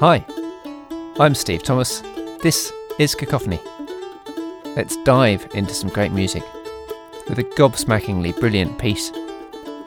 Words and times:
Hi, 0.00 0.24
I'm 1.18 1.34
Steve 1.34 1.62
Thomas. 1.62 2.00
This 2.42 2.72
is 2.98 3.14
Cacophony. 3.14 3.60
Let's 4.74 4.96
dive 5.04 5.46
into 5.52 5.74
some 5.74 5.90
great 5.90 6.10
music 6.10 6.42
with 7.28 7.38
a 7.38 7.44
gobsmackingly 7.44 8.40
brilliant 8.40 8.78
piece 8.78 9.10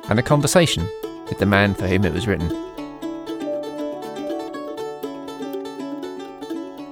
and 0.10 0.20
a 0.20 0.22
conversation 0.22 0.88
with 1.28 1.40
the 1.40 1.48
man 1.48 1.74
for 1.74 1.88
whom 1.88 2.06
it 2.06 2.14
was 2.14 2.28
written. 2.28 2.50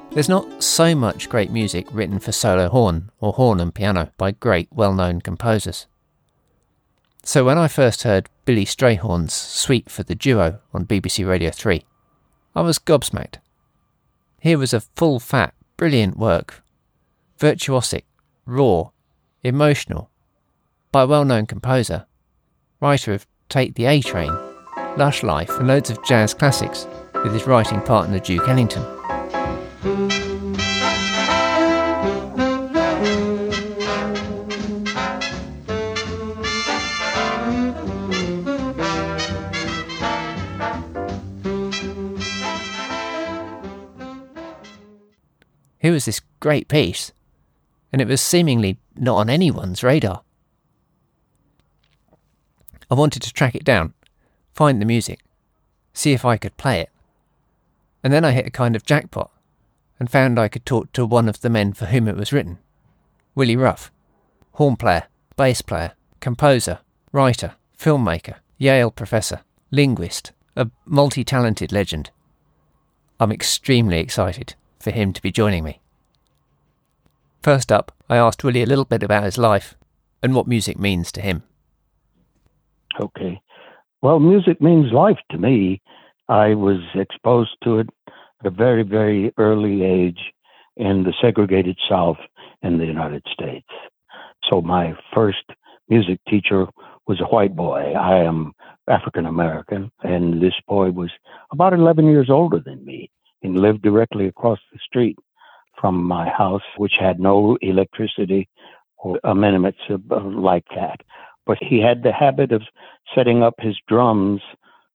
There's 0.10 0.28
not 0.28 0.64
so 0.64 0.96
much 0.96 1.30
great 1.30 1.52
music 1.52 1.86
written 1.92 2.18
for 2.18 2.32
solo 2.32 2.70
horn 2.70 3.12
or 3.20 3.34
horn 3.34 3.60
and 3.60 3.72
piano 3.72 4.10
by 4.18 4.32
great 4.32 4.68
well 4.72 4.96
known 4.96 5.22
composers. 5.22 5.86
So 7.22 7.46
when 7.46 7.60
I 7.60 7.68
first 7.68 8.02
heard 8.02 8.32
Billy 8.46 8.66
Strayhorn's 8.66 9.36
Suite 9.36 9.92
for 9.92 10.02
the 10.02 10.16
Duo 10.16 10.60
on 10.74 10.88
BBC 10.88 11.28
Radio 11.28 11.52
3, 11.52 11.84
I 12.56 12.62
was 12.62 12.80
gobsmacked. 12.80 13.36
Here 14.40 14.58
was 14.58 14.74
a 14.74 14.82
full 14.82 15.20
fat, 15.20 15.54
brilliant 15.78 16.18
work, 16.18 16.64
virtuosic, 17.40 18.04
raw, 18.46 18.90
emotional, 19.44 20.10
by 20.92 21.04
a 21.04 21.08
well 21.08 21.24
known 21.24 21.46
composer, 21.46 22.06
writer 22.80 23.14
of 23.14 23.26
Take 23.48 23.76
the 23.76 23.86
A 23.86 24.02
Train, 24.02 24.36
Lush 24.98 25.24
Life, 25.24 25.50
and 25.52 25.68
loads 25.68 25.90
of 25.90 26.04
jazz 26.04 26.34
classics, 26.34 26.88
with 27.14 27.34
his 27.34 27.48
writing 27.48 27.82
partner 27.82 28.20
Duke 28.20 28.48
Ellington. 28.48 29.01
Great 46.42 46.68
piece, 46.68 47.14
and 47.94 48.02
it 48.02 48.08
was 48.10 48.20
seemingly 48.20 48.78
not 48.98 49.16
on 49.16 49.30
anyone's 49.30 49.84
radar. 49.84 50.24
I 52.90 52.96
wanted 52.96 53.22
to 53.22 53.32
track 53.32 53.56
it 53.56 53.64
down, 53.64 53.94
find 54.54 54.82
the 54.82 54.86
music, 54.86 55.22
see 55.94 56.12
if 56.12 56.26
I 56.26 56.36
could 56.36 56.58
play 56.58 56.82
it. 56.82 56.90
And 58.04 58.12
then 58.12 58.26
I 58.26 58.32
hit 58.32 58.48
a 58.48 58.52
kind 58.52 58.76
of 58.76 58.86
jackpot 58.86 59.32
and 59.98 60.12
found 60.12 60.38
I 60.38 60.50
could 60.50 60.66
talk 60.66 60.92
to 60.94 61.06
one 61.06 61.30
of 61.30 61.40
the 61.40 61.50
men 61.50 61.72
for 61.72 61.86
whom 61.86 62.08
it 62.10 62.18
was 62.18 62.34
written 62.34 62.58
Willie 63.36 63.56
Ruff, 63.56 63.92
horn 64.54 64.76
player, 64.76 65.04
bass 65.38 65.62
player, 65.62 65.94
composer, 66.20 66.80
writer, 67.14 67.54
filmmaker, 67.78 68.36
Yale 68.58 68.92
professor, 68.92 69.42
linguist, 69.70 70.34
a 70.56 70.70
multi 70.86 71.24
talented 71.24 71.72
legend. 71.72 72.10
I'm 73.20 73.32
extremely 73.32 74.00
excited 74.00 74.56
for 74.80 74.92
him 74.92 75.14
to 75.14 75.22
be 75.22 75.32
joining 75.32 75.64
me. 75.64 75.80
First 77.42 77.72
up, 77.72 77.92
I 78.08 78.18
asked 78.18 78.44
Willie 78.44 78.62
a 78.62 78.68
little 78.68 78.86
bit 78.86 79.02
about 79.02 79.24
his 79.24 79.40
life 79.40 79.74
and 80.22 80.36
what 80.36 80.48
music 80.48 80.78
means 80.78 81.12
to 81.14 81.22
him. 81.22 81.42
Okay. 83.00 83.42
Well, 84.04 84.20
music 84.20 84.62
means 84.62 84.92
life 84.92 85.18
to 85.32 85.40
me. 85.40 85.82
I 86.30 86.54
was 86.54 86.82
exposed 86.94 87.56
to 87.64 87.80
it 87.80 87.90
at 88.42 88.46
a 88.46 88.52
very, 88.52 88.84
very 88.84 89.34
early 89.38 89.84
age 89.84 90.20
in 90.78 91.04
the 91.04 91.14
segregated 91.20 91.78
South 91.90 92.18
in 92.62 92.78
the 92.78 92.86
United 92.86 93.24
States. 93.34 93.68
So 94.48 94.62
my 94.62 94.94
first 95.14 95.44
music 95.90 96.20
teacher 96.30 96.68
was 97.08 97.20
a 97.22 97.26
white 97.26 97.56
boy. 97.56 97.94
I 97.94 98.24
am 98.24 98.54
African 98.88 99.26
American, 99.26 99.92
and 100.04 100.42
this 100.42 100.54
boy 100.68 100.92
was 100.92 101.10
about 101.52 101.74
11 101.74 102.06
years 102.06 102.30
older 102.30 102.60
than 102.64 102.86
me 102.86 103.10
and 103.42 103.58
lived 103.58 103.82
directly 103.82 104.28
across 104.28 104.60
the 104.72 104.80
street 104.86 105.18
from 105.82 106.04
my 106.04 106.30
house, 106.30 106.62
which 106.78 106.94
had 107.00 107.20
no 107.20 107.58
electricity 107.62 108.48
or 108.98 109.20
amenities 109.24 109.82
uh, 109.90 110.20
like 110.24 110.66
that. 110.76 111.02
But 111.46 111.58
he 111.60 111.82
had 111.82 112.04
the 112.04 112.14
habit 112.14 112.52
of 112.52 112.62
setting 113.16 113.42
up 113.42 113.56
his 113.58 113.76
drums 113.88 114.42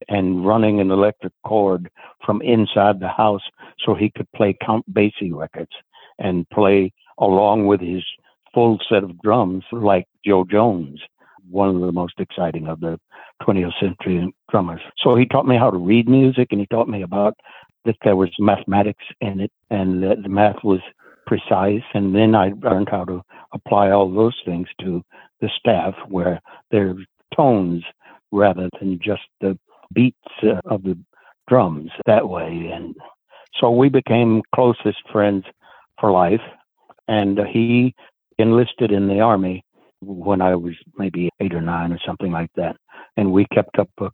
and 0.09 0.47
running 0.47 0.81
an 0.81 0.91
electric 0.91 1.33
cord 1.45 1.91
from 2.25 2.41
inside 2.43 3.01
the 3.01 3.09
house 3.09 3.43
so 3.85 3.95
he 3.95 4.13
could 4.17 4.31
play 4.33 4.57
Count 4.65 4.85
Basie 4.93 5.35
records 5.35 5.73
and 6.19 6.49
play 6.51 6.93
along 7.19 7.67
with 7.67 7.81
his 7.81 8.05
full 8.55 8.79
set 8.89 9.03
of 9.03 9.21
drums 9.23 9.65
like 9.73 10.07
Jo 10.25 10.45
Jones, 10.45 11.01
one 11.51 11.75
of 11.75 11.81
the 11.81 11.93
most 11.93 12.15
exciting 12.19 12.69
of 12.69 12.81
the 12.81 12.99
20th 13.43 13.79
century 13.81 14.33
drummers. 14.51 14.81
So 15.03 15.17
he 15.17 15.27
taught 15.27 15.47
me 15.47 15.57
how 15.57 15.71
to 15.71 15.79
read 15.79 16.09
music 16.09 16.49
and 16.51 16.61
he 16.61 16.67
taught 16.67 16.89
me 16.89 17.03
about 17.03 17.35
that 17.87 17.97
there 18.05 18.17
was 18.17 18.31
mathematics 18.39 19.05
in 19.21 19.41
it 19.41 19.53
and 19.71 20.03
that 20.03 20.23
the 20.23 20.29
math 20.29 20.63
was 20.63 20.81
precise. 21.27 21.83
And 21.95 22.15
then 22.15 22.35
I 22.35 22.53
learned 22.63 22.89
how 22.91 23.05
to 23.05 23.23
apply 23.53 23.91
all 23.91 24.13
those 24.13 24.37
things 24.45 24.69
to 24.81 25.03
the 25.41 25.51
staff 25.59 25.95
where 26.09 26.41
there's 26.71 27.05
tones 27.35 27.85
rather 28.33 28.69
than 28.79 28.99
just 29.03 29.23
the 29.41 29.59
beats 29.93 30.17
uh, 30.43 30.61
of 30.65 30.83
the 30.83 30.99
drums 31.49 31.91
that 32.07 32.29
way. 32.29 32.71
And 32.73 32.95
so 33.61 33.71
we 33.71 33.89
became 33.89 34.43
closest 34.55 34.99
friends 35.13 35.45
for 36.01 36.11
life. 36.11 36.41
And 37.09 37.39
he 37.53 37.95
enlisted 38.39 38.91
in 38.91 39.09
the 39.09 39.21
army 39.21 39.65
when 40.01 40.43
I 40.43 40.57
was 40.57 40.75
maybe 40.99 41.31
eight 41.41 41.55
or 41.55 41.61
nine 41.61 41.93
or 41.93 41.99
something 42.05 42.33
like 42.33 42.51
that. 42.57 42.77
And 43.17 43.33
we 43.33 43.47
kept 43.55 43.79
up 43.79 43.89
a 44.01 44.11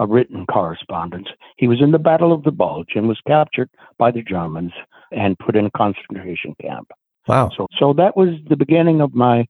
a 0.00 0.06
written 0.06 0.46
correspondence. 0.46 1.28
He 1.58 1.68
was 1.68 1.80
in 1.80 1.92
the 1.92 1.98
Battle 1.98 2.32
of 2.32 2.42
the 2.42 2.50
Bulge 2.50 2.92
and 2.96 3.06
was 3.06 3.20
captured 3.26 3.68
by 3.98 4.10
the 4.10 4.22
Germans 4.22 4.72
and 5.12 5.38
put 5.38 5.54
in 5.54 5.66
a 5.66 5.70
concentration 5.70 6.56
camp. 6.60 6.88
Wow. 7.28 7.50
So, 7.56 7.66
so 7.78 7.92
that 7.92 8.16
was 8.16 8.30
the 8.48 8.56
beginning 8.56 9.02
of 9.02 9.14
my 9.14 9.46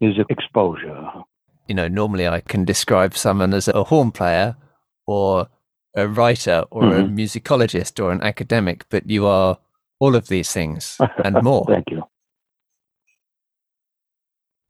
music 0.00 0.26
exposure. 0.30 1.06
You 1.68 1.74
know, 1.74 1.86
normally 1.86 2.26
I 2.26 2.40
can 2.40 2.64
describe 2.64 3.14
someone 3.14 3.52
as 3.52 3.68
a 3.68 3.84
horn 3.84 4.10
player 4.10 4.56
or 5.06 5.48
a 5.94 6.08
writer 6.08 6.64
or 6.70 6.82
mm-hmm. 6.82 7.00
a 7.00 7.08
musicologist 7.08 8.02
or 8.02 8.10
an 8.10 8.22
academic, 8.22 8.88
but 8.88 9.08
you 9.08 9.26
are 9.26 9.58
all 9.98 10.16
of 10.16 10.28
these 10.28 10.50
things 10.50 10.98
and 11.22 11.36
more. 11.42 11.66
Thank 11.68 11.90
you. 11.90 12.02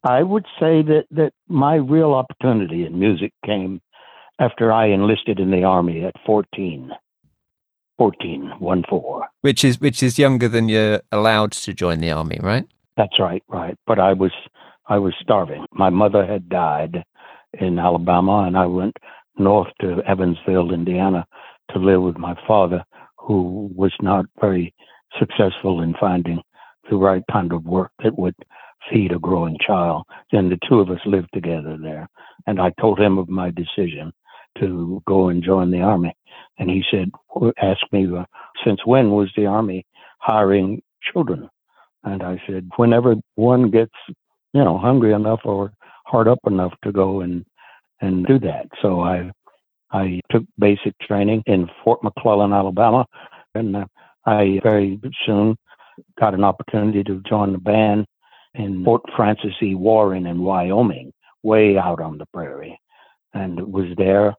I 0.03 0.23
would 0.23 0.47
say 0.59 0.83
that, 0.83 1.05
that 1.13 1.33
my 1.47 1.77
real 1.77 2.15
opportunity 2.15 2.85
in 2.85 2.99
music 2.99 3.33
came 3.45 3.81
after 4.41 4.73
I 4.73 4.87
enlisted 4.87 5.39
in 5.39 5.51
the 5.51 5.65
army 5.65 6.05
at 6.05 6.15
14. 6.27 6.91
14, 7.99 8.53
1 8.59 8.85
4. 8.89 9.29
Which 9.43 9.63
is, 9.63 9.79
which 9.79 10.03
is 10.03 10.19
younger 10.19 10.49
than 10.49 10.71
you're 10.71 11.03
allowed 11.13 11.53
to 11.53 11.75
join 11.75 12.01
the 12.01 12.11
army, 12.11 12.39
right? 12.43 12.67
That's 12.97 13.21
right, 13.21 13.43
right. 13.49 13.77
But 13.87 13.99
I 13.99 14.15
was, 14.15 14.33
I 14.89 14.99
was 14.99 15.15
starving. 15.21 15.67
My 15.73 15.91
mother 15.91 16.25
had 16.25 16.49
died 16.49 17.05
in 17.61 17.79
Alabama, 17.79 18.45
and 18.47 18.57
I 18.57 18.65
went 18.65 18.97
north 19.39 19.69
to 19.83 20.03
Evansville, 20.09 20.73
Indiana, 20.73 21.27
to 21.73 21.79
live 21.79 22.01
with 22.01 22.17
my 22.17 22.35
father, 22.47 22.83
who 23.19 23.71
was 23.75 23.93
not 24.01 24.25
very 24.41 24.75
successful 25.19 25.83
in 25.83 25.95
finding 26.01 26.41
the 26.89 26.97
right 26.97 27.23
kind 27.31 27.53
of 27.53 27.65
work 27.65 27.93
that 28.03 28.19
would 28.19 28.35
feed 28.91 29.13
a 29.13 29.19
growing 29.19 29.59
child. 29.65 30.05
And 30.33 30.51
the 30.51 30.59
two 30.67 30.81
of 30.81 30.89
us 30.89 31.01
lived 31.05 31.29
together 31.35 31.77
there. 31.81 32.09
And 32.47 32.61
I 32.61 32.73
told 32.81 32.99
him 32.99 33.19
of 33.19 33.29
my 33.29 33.51
decision 33.51 34.13
to 34.59 35.03
go 35.07 35.29
and 35.29 35.43
join 35.43 35.71
the 35.71 35.81
army. 35.81 36.15
And 36.59 36.71
he 36.71 36.83
said, 36.91 37.11
asked 37.63 37.87
me, 37.93 38.09
since 38.65 38.85
when 38.85 39.11
was 39.11 39.31
the 39.37 39.47
army 39.47 39.87
hiring 40.19 40.83
children? 41.13 41.49
And 42.05 42.23
I 42.23 42.41
said, 42.47 42.69
whenever 42.77 43.17
one 43.35 43.71
gets, 43.71 43.95
you 44.53 44.65
know, 44.65 44.79
hungry 44.79 45.13
enough 45.13 45.41
or 45.45 45.73
hard 46.07 46.29
up 46.29 46.41
enough 46.47 46.73
to 46.85 46.93
go 46.93 47.21
and 47.21 47.45
and 48.01 48.27
do 48.27 48.39
that. 48.39 48.67
So 48.81 49.01
I 49.01 49.31
I 49.93 50.21
took 50.31 50.45
basic 50.59 50.99
training 51.01 51.43
in 51.47 51.69
Fort 51.85 52.03
McClellan, 52.03 52.53
Alabama, 52.53 53.07
and 53.55 53.77
uh, 53.77 53.85
I 54.25 54.61
very 54.63 55.01
soon 55.27 55.57
got 56.19 56.35
an 56.35 56.45
opportunity 56.45 57.03
to 57.05 57.23
join 57.29 57.53
the 57.53 57.59
band 57.59 58.07
in 58.55 58.85
Fort 58.85 59.03
Francis 59.15 59.55
E. 59.63 59.75
Warren 59.75 60.27
in 60.27 60.43
Wyoming, 60.43 61.13
way 61.43 61.77
out 61.77 62.01
on 62.01 62.19
the 62.19 62.27
prairie 62.33 62.79
and 63.35 63.59
it 63.59 63.69
was 63.71 63.87
there 63.97 64.35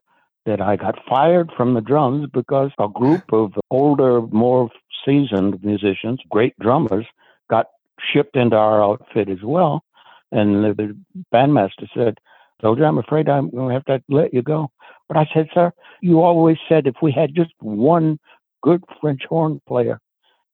that 0.46 0.62
I 0.62 0.76
got 0.76 1.00
fired 1.08 1.52
from 1.56 1.74
the 1.74 1.82
drums 1.82 2.28
because 2.34 2.72
a 2.80 2.88
group 2.88 3.32
of 3.32 3.54
older, 3.70 4.22
more 4.22 4.70
seasoned 5.06 5.64
musicians, 5.64 6.20
great 6.30 6.58
drummers, 6.60 7.06
got 7.50 7.68
shipped 8.12 8.36
into 8.36 8.56
our 8.56 8.84
outfit 8.84 9.30
as 9.30 9.44
well. 9.44 9.84
And 10.32 10.64
the 10.64 10.98
bandmaster 11.34 11.88
said, 11.96 12.18
Soldier, 12.62 12.86
I'm 12.86 12.98
afraid 12.98 13.28
I'm 13.28 13.50
going 13.50 13.70
to 13.70 13.74
have 13.74 13.86
to 13.86 14.04
let 14.10 14.34
you 14.34 14.42
go. 14.42 14.70
But 15.08 15.18
I 15.18 15.30
said, 15.34 15.50
Sir, 15.54 15.72
you 16.02 16.22
always 16.22 16.58
said 16.70 16.88
if 16.88 16.96
we 17.02 17.12
had 17.12 17.36
just 17.36 17.52
one 17.60 18.20
good 18.64 18.84
French 19.00 19.24
horn 19.28 19.62
player 19.68 20.00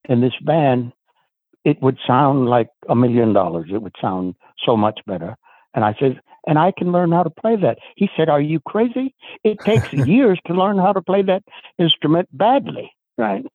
in 0.09 0.21
this 0.21 0.33
band, 0.43 0.93
it 1.63 1.81
would 1.81 1.97
sound 2.07 2.47
like 2.47 2.69
a 2.89 2.95
million 2.95 3.33
dollars. 3.33 3.69
It 3.71 3.81
would 3.81 3.95
sound 4.01 4.35
so 4.65 4.77
much 4.77 4.99
better. 5.05 5.35
And 5.73 5.83
I 5.83 5.95
said, 5.99 6.21
and 6.47 6.57
I 6.57 6.71
can 6.75 6.91
learn 6.91 7.11
how 7.11 7.23
to 7.23 7.29
play 7.29 7.55
that. 7.57 7.77
He 7.95 8.09
said, 8.17 8.29
Are 8.29 8.41
you 8.41 8.59
crazy? 8.61 9.13
It 9.43 9.59
takes 9.65 9.89
years 9.93 10.39
to 10.47 10.53
learn 10.53 10.77
how 10.77 10.93
to 10.93 11.01
play 11.01 11.21
that 11.23 11.43
instrument 11.77 12.29
badly, 12.31 12.91
right? 13.17 13.45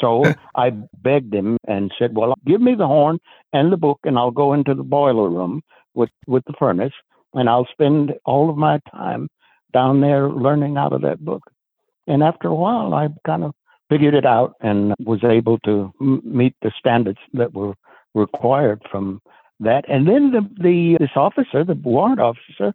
So 0.00 0.34
I 0.56 0.70
begged 1.02 1.34
him 1.34 1.56
and 1.66 1.92
said, 1.98 2.16
"Well, 2.16 2.34
give 2.46 2.60
me 2.60 2.74
the 2.74 2.86
horn 2.86 3.18
and 3.52 3.72
the 3.72 3.76
book, 3.76 4.00
and 4.04 4.18
I'll 4.18 4.30
go 4.30 4.52
into 4.52 4.74
the 4.74 4.82
boiler 4.82 5.28
room 5.28 5.62
with 5.94 6.10
with 6.26 6.44
the 6.46 6.54
furnace, 6.58 6.92
and 7.34 7.48
I'll 7.48 7.66
spend 7.70 8.14
all 8.24 8.48
of 8.48 8.56
my 8.56 8.78
time 8.90 9.28
down 9.72 10.00
there 10.00 10.28
learning 10.30 10.76
out 10.76 10.92
of 10.92 11.02
that 11.02 11.24
book." 11.24 11.42
And 12.06 12.22
after 12.22 12.48
a 12.48 12.54
while, 12.54 12.94
I 12.94 13.08
kind 13.26 13.44
of 13.44 13.52
figured 13.90 14.14
it 14.14 14.24
out 14.24 14.54
and 14.60 14.94
was 15.04 15.22
able 15.22 15.58
to 15.60 15.92
m- 16.00 16.22
meet 16.24 16.54
the 16.62 16.72
standards 16.78 17.18
that 17.34 17.52
were 17.52 17.74
required 18.14 18.82
from 18.90 19.20
that. 19.60 19.84
And 19.88 20.08
then 20.08 20.32
the, 20.32 20.48
the 20.62 20.96
this 20.98 21.16
officer, 21.16 21.64
the 21.64 21.74
warrant 21.74 22.20
officer, 22.20 22.74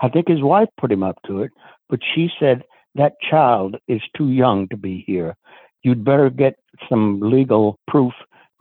I 0.00 0.08
think 0.08 0.28
his 0.28 0.42
wife 0.42 0.68
put 0.78 0.92
him 0.92 1.02
up 1.02 1.18
to 1.26 1.42
it, 1.42 1.52
but 1.88 2.00
she 2.14 2.28
said 2.38 2.64
that 2.94 3.14
child 3.20 3.76
is 3.88 4.02
too 4.16 4.30
young 4.30 4.68
to 4.68 4.76
be 4.76 5.04
here. 5.06 5.36
You'd 5.82 6.04
better 6.04 6.30
get 6.30 6.58
some 6.88 7.20
legal 7.20 7.78
proof 7.88 8.12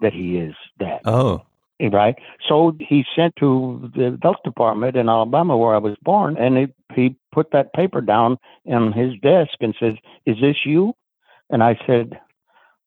that 0.01 0.13
he 0.13 0.37
is 0.37 0.55
that. 0.79 1.01
Oh. 1.05 1.41
Right. 1.81 2.15
So 2.47 2.73
he 2.79 3.03
sent 3.17 3.35
to 3.37 3.91
the 3.93 4.17
health 4.21 4.37
department 4.45 4.95
in 4.95 5.09
Alabama 5.09 5.57
where 5.57 5.75
I 5.75 5.79
was 5.79 5.97
born, 6.01 6.37
and 6.37 6.57
he, 6.57 6.67
he 6.95 7.17
put 7.33 7.51
that 7.51 7.73
paper 7.73 7.99
down 7.99 8.37
on 8.65 8.93
his 8.93 9.11
desk 9.19 9.51
and 9.59 9.75
says, 9.77 9.95
Is 10.25 10.37
this 10.39 10.55
you? 10.65 10.93
And 11.49 11.61
I 11.61 11.77
said, 11.85 12.17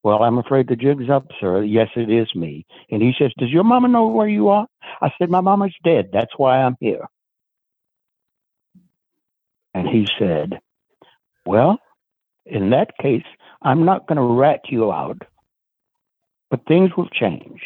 Well, 0.05 0.23
I'm 0.23 0.39
afraid 0.39 0.69
the 0.69 0.77
jig's 0.77 1.11
up, 1.11 1.27
sir. 1.41 1.63
Yes, 1.63 1.89
it 1.97 2.11
is 2.11 2.29
me. 2.35 2.67
And 2.91 3.03
he 3.03 3.13
says, 3.19 3.33
Does 3.39 3.51
your 3.51 3.65
mama 3.65 3.89
know 3.89 4.07
where 4.07 4.29
you 4.29 4.49
are? 4.49 4.67
I 5.01 5.11
said, 5.19 5.31
My 5.31 5.41
mama's 5.41 5.75
dead. 5.85 6.11
That's 6.13 6.33
why 6.37 6.63
I'm 6.63 6.77
here. 6.81 7.07
And 9.75 9.89
he 9.89 10.07
said, 10.19 10.61
Well, 11.45 11.79
in 12.47 12.71
that 12.71 12.97
case, 13.01 13.25
I'm 13.63 13.85
not 13.85 14.07
going 14.07 14.17
to 14.17 14.23
rat 14.41 14.61
you 14.69 14.93
out, 14.93 15.23
but 16.51 16.67
things 16.67 16.91
will 16.97 17.09
change. 17.09 17.61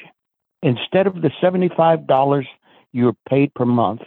Instead 0.63 1.07
of 1.07 1.17
the 1.17 1.31
$75 1.43 2.45
you're 2.93 3.17
paid 3.29 3.55
per 3.55 3.65
month, 3.65 4.03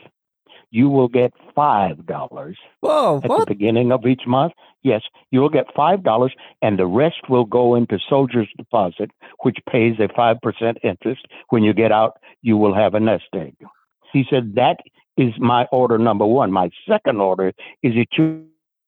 you 0.76 0.90
will 0.90 1.08
get 1.08 1.32
$5 1.56 2.56
Whoa, 2.82 3.22
at 3.24 3.30
what? 3.30 3.40
the 3.40 3.46
beginning 3.56 3.94
of 3.94 4.06
each 4.06 4.24
month. 4.28 4.52
Yes, 4.84 5.04
you 5.32 5.40
will 5.40 5.50
get 5.50 5.74
$5 5.74 6.30
and 6.62 6.78
the 6.78 6.86
rest 6.86 7.30
will 7.30 7.46
go 7.46 7.76
into 7.76 7.98
soldier's 8.10 8.50
deposit, 8.58 9.10
which 9.44 9.58
pays 9.72 9.96
a 10.00 10.10
5% 10.10 10.76
interest. 10.84 11.26
When 11.50 11.64
you 11.64 11.74
get 11.74 11.94
out, 11.94 12.18
you 12.42 12.58
will 12.58 12.76
have 12.76 12.94
a 12.94 13.00
nest 13.00 13.30
egg. 13.34 13.56
He 14.12 14.26
said, 14.30 14.56
That 14.56 14.78
is 15.16 15.34
my 15.40 15.64
order 15.72 15.98
number 15.98 16.26
one. 16.26 16.52
My 16.52 16.70
second 16.90 17.22
order 17.22 17.54
is 17.82 17.94
that 17.96 18.08
you're 18.18 18.42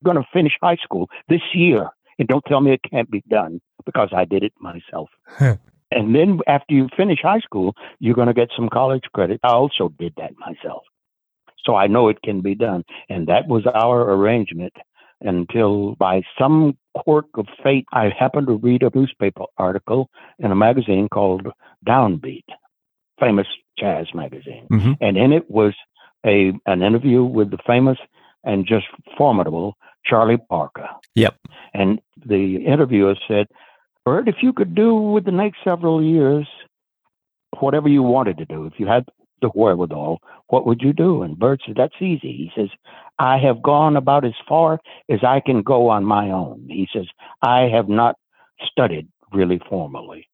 going 0.04 0.18
to 0.18 0.28
finish 0.34 0.54
high 0.62 0.82
school 0.84 1.10
this 1.30 1.42
year. 1.54 1.90
And 2.20 2.28
don't 2.28 2.44
tell 2.48 2.60
me 2.60 2.74
it 2.74 2.82
can't 2.90 3.10
be 3.10 3.24
done 3.30 3.62
because 3.86 4.10
I 4.14 4.26
did 4.26 4.44
it 4.44 4.54
myself. 4.60 5.10
and 5.40 6.14
then 6.14 6.40
after 6.48 6.74
you 6.74 6.90
finish 6.98 7.20
high 7.22 7.40
school, 7.40 7.76
you're 8.00 8.16
going 8.16 8.28
to 8.28 8.34
get 8.34 8.50
some 8.58 8.68
college 8.68 9.06
credit. 9.14 9.40
I 9.44 9.52
also 9.52 9.94
did 9.98 10.14
that 10.18 10.34
myself. 10.38 10.84
So 11.68 11.76
I 11.76 11.88
know 11.88 12.08
it 12.08 12.22
can 12.24 12.42
be 12.42 12.56
done. 12.56 12.84
And 13.10 13.28
that 13.28 13.48
was 13.48 13.68
our 13.68 14.12
arrangement 14.14 14.74
until 15.22 15.96
by 15.96 16.22
some 16.40 16.78
quirk 16.96 17.26
of 17.36 17.48
fate, 17.64 17.86
I 17.92 18.10
happened 18.18 18.48
to 18.48 18.54
read 18.54 18.84
a 18.84 18.92
newspaper 18.94 19.44
article 19.58 20.10
in 20.40 20.52
a 20.52 20.56
magazine 20.56 21.10
called 21.10 21.48
Downbeat, 21.86 22.46
famous 23.20 23.48
jazz 23.78 24.08
magazine. 24.14 24.68
Mhm. 24.72 24.98
And 25.02 25.18
in 25.18 25.34
it 25.34 25.50
was 25.50 25.76
a 26.26 26.54
an 26.66 26.82
interview 26.82 27.24
with 27.24 27.52
the 27.52 27.58
famous 27.66 27.98
and 28.44 28.66
just 28.66 28.88
formidable 29.18 29.76
Charlie 30.06 30.38
Parker. 30.50 30.90
Yep. 31.16 31.36
And 31.74 32.00
the 32.26 32.66
interviewer 32.66 33.16
said, 33.28 33.48
Bird, 34.06 34.30
if 34.30 34.42
you 34.42 34.54
could 34.54 34.74
do 34.74 34.96
with 34.96 35.26
the 35.26 35.32
next 35.32 35.64
several 35.64 36.02
years 36.02 36.48
whatever 37.60 37.90
you 37.90 38.04
wanted 38.04 38.38
to 38.38 38.46
do, 38.46 38.66
if 38.66 38.80
you 38.80 38.88
had 38.88 39.06
the 39.42 39.50
wherewithal, 39.50 40.20
what 40.48 40.66
would 40.66 40.82
you 40.82 40.94
do? 40.94 41.24
And 41.24 41.38
Bird 41.38 41.62
said, 41.66 41.76
That's 41.78 42.02
easy. 42.02 42.32
He 42.34 42.52
says, 42.56 42.70
I 43.20 43.38
have 43.38 43.62
gone 43.62 43.96
about 43.96 44.26
as 44.26 44.34
far 44.48 44.80
as 45.10 45.20
I 45.24 45.40
can 45.40 45.62
go 45.62 45.90
on 45.90 46.04
my 46.04 46.32
own. 46.32 46.68
He 46.70 46.88
says, 46.94 47.06
I 47.42 47.70
have 47.74 47.90
not 47.90 48.16
studied 48.72 49.08
really 49.32 49.60
formally. 49.70 50.28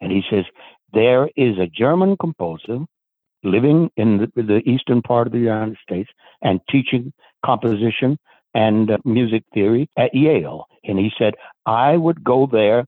And 0.00 0.10
he 0.10 0.22
says, 0.30 0.44
There 0.92 1.28
is 1.36 1.58
a 1.58 1.66
German 1.66 2.16
composer 2.16 2.80
living 3.44 3.90
in 3.96 4.18
the, 4.18 4.42
the 4.42 4.62
eastern 4.68 5.02
part 5.02 5.26
of 5.26 5.32
the 5.32 5.38
United 5.38 5.76
States 5.82 6.10
and 6.42 6.60
teaching 6.70 7.12
composition 7.44 8.18
and 8.54 8.90
uh, 8.90 8.98
music 9.04 9.44
theory 9.54 9.88
at 9.96 10.14
Yale. 10.14 10.66
And 10.84 10.98
he 10.98 11.10
said, 11.18 11.34
I 11.66 11.96
would 11.96 12.22
go 12.22 12.48
there, 12.50 12.86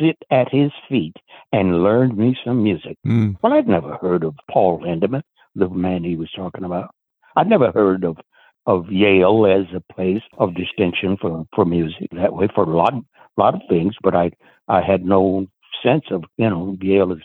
sit 0.00 0.16
at 0.30 0.50
his 0.50 0.72
feet, 0.88 1.16
and 1.52 1.82
learn 1.82 2.16
me 2.16 2.36
some 2.44 2.62
music. 2.62 2.96
Mm. 3.06 3.36
Well, 3.42 3.52
I'd 3.52 3.68
never 3.68 3.96
heard 3.96 4.24
of 4.24 4.34
Paul 4.50 4.80
Hindemith, 4.80 5.22
the 5.54 5.68
man 5.68 6.04
he 6.04 6.16
was 6.16 6.30
talking 6.34 6.64
about. 6.64 6.94
I'd 7.36 7.48
never 7.48 7.70
heard 7.72 8.04
of 8.04 8.18
of 8.66 8.90
Yale 8.90 9.46
as 9.46 9.66
a 9.74 9.94
place 9.94 10.22
of 10.38 10.56
distinction 10.56 11.16
for, 11.20 11.46
for 11.54 11.64
music 11.64 12.08
that 12.12 12.32
way 12.32 12.48
for 12.52 12.64
a 12.64 12.76
lot 12.76 12.94
lot 13.36 13.54
of 13.54 13.60
things, 13.68 13.94
but 14.02 14.14
I 14.14 14.32
I 14.68 14.80
had 14.80 15.04
no 15.04 15.46
sense 15.82 16.04
of 16.10 16.24
you 16.36 16.50
know 16.50 16.76
Yale 16.80 17.12
is. 17.12 17.22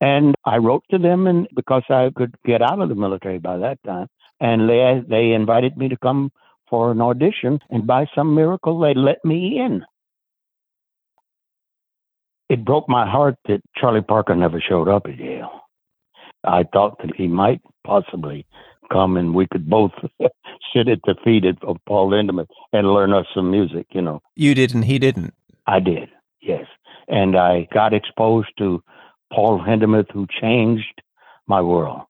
And 0.00 0.34
I 0.44 0.56
wrote 0.56 0.82
to 0.90 0.98
them, 0.98 1.26
and 1.28 1.46
because 1.54 1.84
I 1.88 2.10
could 2.16 2.34
get 2.44 2.60
out 2.60 2.80
of 2.80 2.88
the 2.88 2.96
military 2.96 3.38
by 3.38 3.58
that 3.58 3.78
time, 3.84 4.08
and 4.40 4.68
they 4.68 5.02
they 5.08 5.32
invited 5.32 5.76
me 5.76 5.88
to 5.88 5.96
come 5.96 6.32
for 6.68 6.90
an 6.90 7.00
audition, 7.00 7.60
and 7.70 7.86
by 7.86 8.06
some 8.14 8.34
miracle 8.34 8.80
they 8.80 8.94
let 8.94 9.24
me 9.24 9.58
in. 9.58 9.84
It 12.52 12.66
broke 12.66 12.86
my 12.86 13.08
heart 13.08 13.36
that 13.48 13.62
Charlie 13.78 14.02
Parker 14.02 14.36
never 14.36 14.60
showed 14.60 14.86
up 14.86 15.06
at 15.06 15.16
Yale. 15.16 15.62
I 16.44 16.64
thought 16.70 16.98
that 16.98 17.16
he 17.16 17.26
might 17.26 17.62
possibly 17.82 18.44
come 18.92 19.16
and 19.16 19.34
we 19.34 19.46
could 19.50 19.70
both 19.70 19.92
sit 20.74 20.86
at 20.86 20.98
the 21.06 21.14
feet 21.24 21.46
of 21.46 21.76
Paul 21.86 22.10
Hindemith 22.10 22.48
and 22.74 22.92
learn 22.92 23.14
us 23.14 23.24
some 23.34 23.50
music, 23.50 23.86
you 23.92 24.02
know. 24.02 24.20
You 24.36 24.54
did 24.54 24.74
and 24.74 24.84
he 24.84 24.98
didn't. 24.98 25.32
I 25.66 25.80
did, 25.80 26.10
yes. 26.42 26.66
And 27.08 27.38
I 27.38 27.68
got 27.72 27.94
exposed 27.94 28.50
to 28.58 28.82
Paul 29.32 29.58
Hindemith, 29.58 30.12
who 30.12 30.26
changed 30.38 31.00
my 31.46 31.62
world. 31.62 32.02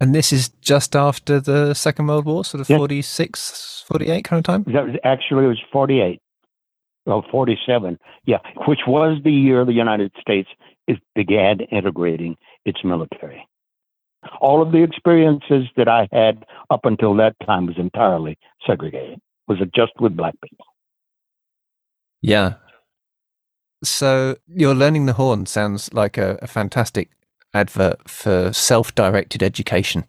And 0.00 0.14
this 0.14 0.32
is 0.32 0.50
just 0.60 0.94
after 0.94 1.40
the 1.40 1.74
Second 1.74 2.06
World 2.06 2.26
War, 2.26 2.44
sort 2.44 2.60
of 2.60 2.70
Yeah. 2.70 2.76
46, 2.76 3.84
48 3.88 4.22
kind 4.22 4.38
of 4.38 4.44
time? 4.44 4.62
That 4.72 4.86
was, 4.86 4.94
actually, 5.02 5.46
it 5.46 5.48
was 5.48 5.62
48. 5.72 6.20
Well, 7.04 7.24
47. 7.30 7.98
Yeah, 8.26 8.38
which 8.66 8.80
was 8.86 9.20
the 9.24 9.32
year 9.32 9.64
the 9.64 9.72
United 9.72 10.12
States 10.20 10.48
began 11.14 11.60
integrating 11.70 12.36
its 12.64 12.84
military. 12.84 13.46
All 14.40 14.62
of 14.62 14.72
the 14.72 14.82
experiences 14.82 15.66
that 15.76 15.88
I 15.88 16.08
had 16.12 16.44
up 16.70 16.84
until 16.84 17.14
that 17.16 17.34
time 17.44 17.66
was 17.66 17.76
entirely 17.76 18.38
segregated, 18.66 19.20
was 19.48 19.58
it 19.60 19.74
just 19.74 19.92
with 20.00 20.16
black 20.16 20.34
people. 20.42 20.66
Yeah. 22.20 22.54
So 23.82 24.36
you're 24.46 24.76
learning 24.76 25.06
the 25.06 25.14
horn 25.14 25.46
sounds 25.46 25.92
like 25.92 26.16
a, 26.18 26.38
a 26.40 26.46
fantastic 26.46 27.10
advert 27.52 28.08
for 28.08 28.52
self-directed 28.52 29.42
education. 29.42 30.04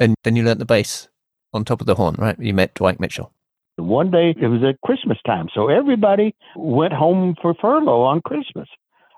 And 0.00 0.14
then 0.24 0.34
you 0.34 0.42
learnt 0.42 0.60
the 0.60 0.64
bass 0.64 1.08
on 1.52 1.64
top 1.64 1.82
of 1.82 1.86
the 1.86 1.94
horn, 1.94 2.16
right? 2.18 2.38
You 2.38 2.54
met 2.54 2.74
Dwight 2.74 3.00
Mitchell. 3.00 3.33
One 3.76 4.10
day 4.10 4.34
it 4.36 4.46
was 4.46 4.62
at 4.62 4.80
Christmas 4.82 5.18
time, 5.26 5.48
so 5.52 5.68
everybody 5.68 6.34
went 6.56 6.92
home 6.92 7.34
for 7.40 7.54
furlough 7.54 8.02
on 8.02 8.20
Christmas. 8.20 8.68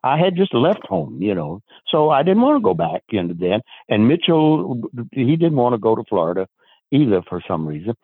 I 0.03 0.19
had 0.19 0.37
just 0.37 0.55
left 0.55 0.87
home, 0.87 1.21
you 1.21 1.35
know, 1.35 1.63
so 1.89 2.11
I 2.11 2.23
didn't 2.23 2.43
want 2.43 2.57
to 2.57 2.65
go 2.65 2.75
back 2.75 3.03
into 3.11 3.35
then. 3.35 3.61
And 3.89 4.09
Mitchell, 4.09 4.81
he 5.11 5.37
didn't 5.37 5.57
want 5.57 5.75
to 5.75 5.79
go 5.79 5.95
to 5.95 6.05
Florida 6.09 6.47
either 6.91 7.23
for 7.29 7.43
some 7.47 7.67
reason. 7.67 7.95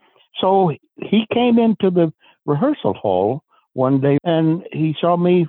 So 0.41 0.73
he 0.97 1.27
came 1.33 1.59
into 1.59 1.91
the 1.91 2.13
rehearsal 2.45 2.95
hall 2.95 3.43
one 3.75 4.01
day 4.01 4.19
and 4.25 4.65
he 4.73 4.95
saw 5.01 5.17
me 5.17 5.47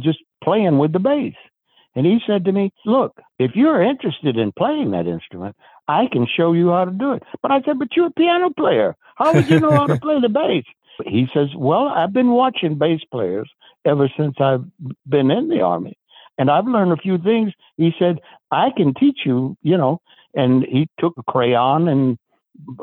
just 0.00 0.18
playing 0.42 0.78
with 0.78 0.92
the 0.92 1.00
bass. 1.00 1.34
And 1.98 2.06
he 2.06 2.20
said 2.24 2.44
to 2.44 2.52
me, 2.52 2.72
Look, 2.86 3.20
if 3.40 3.56
you're 3.56 3.82
interested 3.82 4.36
in 4.36 4.52
playing 4.52 4.92
that 4.92 5.08
instrument, 5.08 5.56
I 5.88 6.06
can 6.12 6.28
show 6.32 6.52
you 6.52 6.68
how 6.68 6.84
to 6.84 6.92
do 6.92 7.10
it. 7.10 7.24
But 7.42 7.50
I 7.50 7.60
said, 7.62 7.80
But 7.80 7.88
you're 7.96 8.06
a 8.06 8.12
piano 8.12 8.50
player. 8.50 8.94
How 9.16 9.34
would 9.34 9.50
you 9.50 9.58
know 9.58 9.72
how 9.72 9.88
to 9.88 9.98
play 10.00 10.20
the 10.20 10.28
bass? 10.28 10.62
He 11.04 11.26
says, 11.34 11.48
Well, 11.56 11.88
I've 11.88 12.12
been 12.12 12.30
watching 12.30 12.78
bass 12.78 13.00
players 13.10 13.50
ever 13.84 14.08
since 14.16 14.36
I've 14.38 14.64
been 15.08 15.32
in 15.32 15.48
the 15.48 15.62
Army. 15.62 15.98
And 16.38 16.52
I've 16.52 16.68
learned 16.68 16.92
a 16.92 17.02
few 17.02 17.18
things. 17.18 17.52
He 17.76 17.90
said, 17.98 18.20
I 18.52 18.68
can 18.76 18.94
teach 18.94 19.18
you, 19.26 19.56
you 19.62 19.76
know. 19.76 20.00
And 20.34 20.62
he 20.62 20.88
took 21.00 21.14
a 21.18 21.24
crayon 21.24 21.88
and 21.88 22.16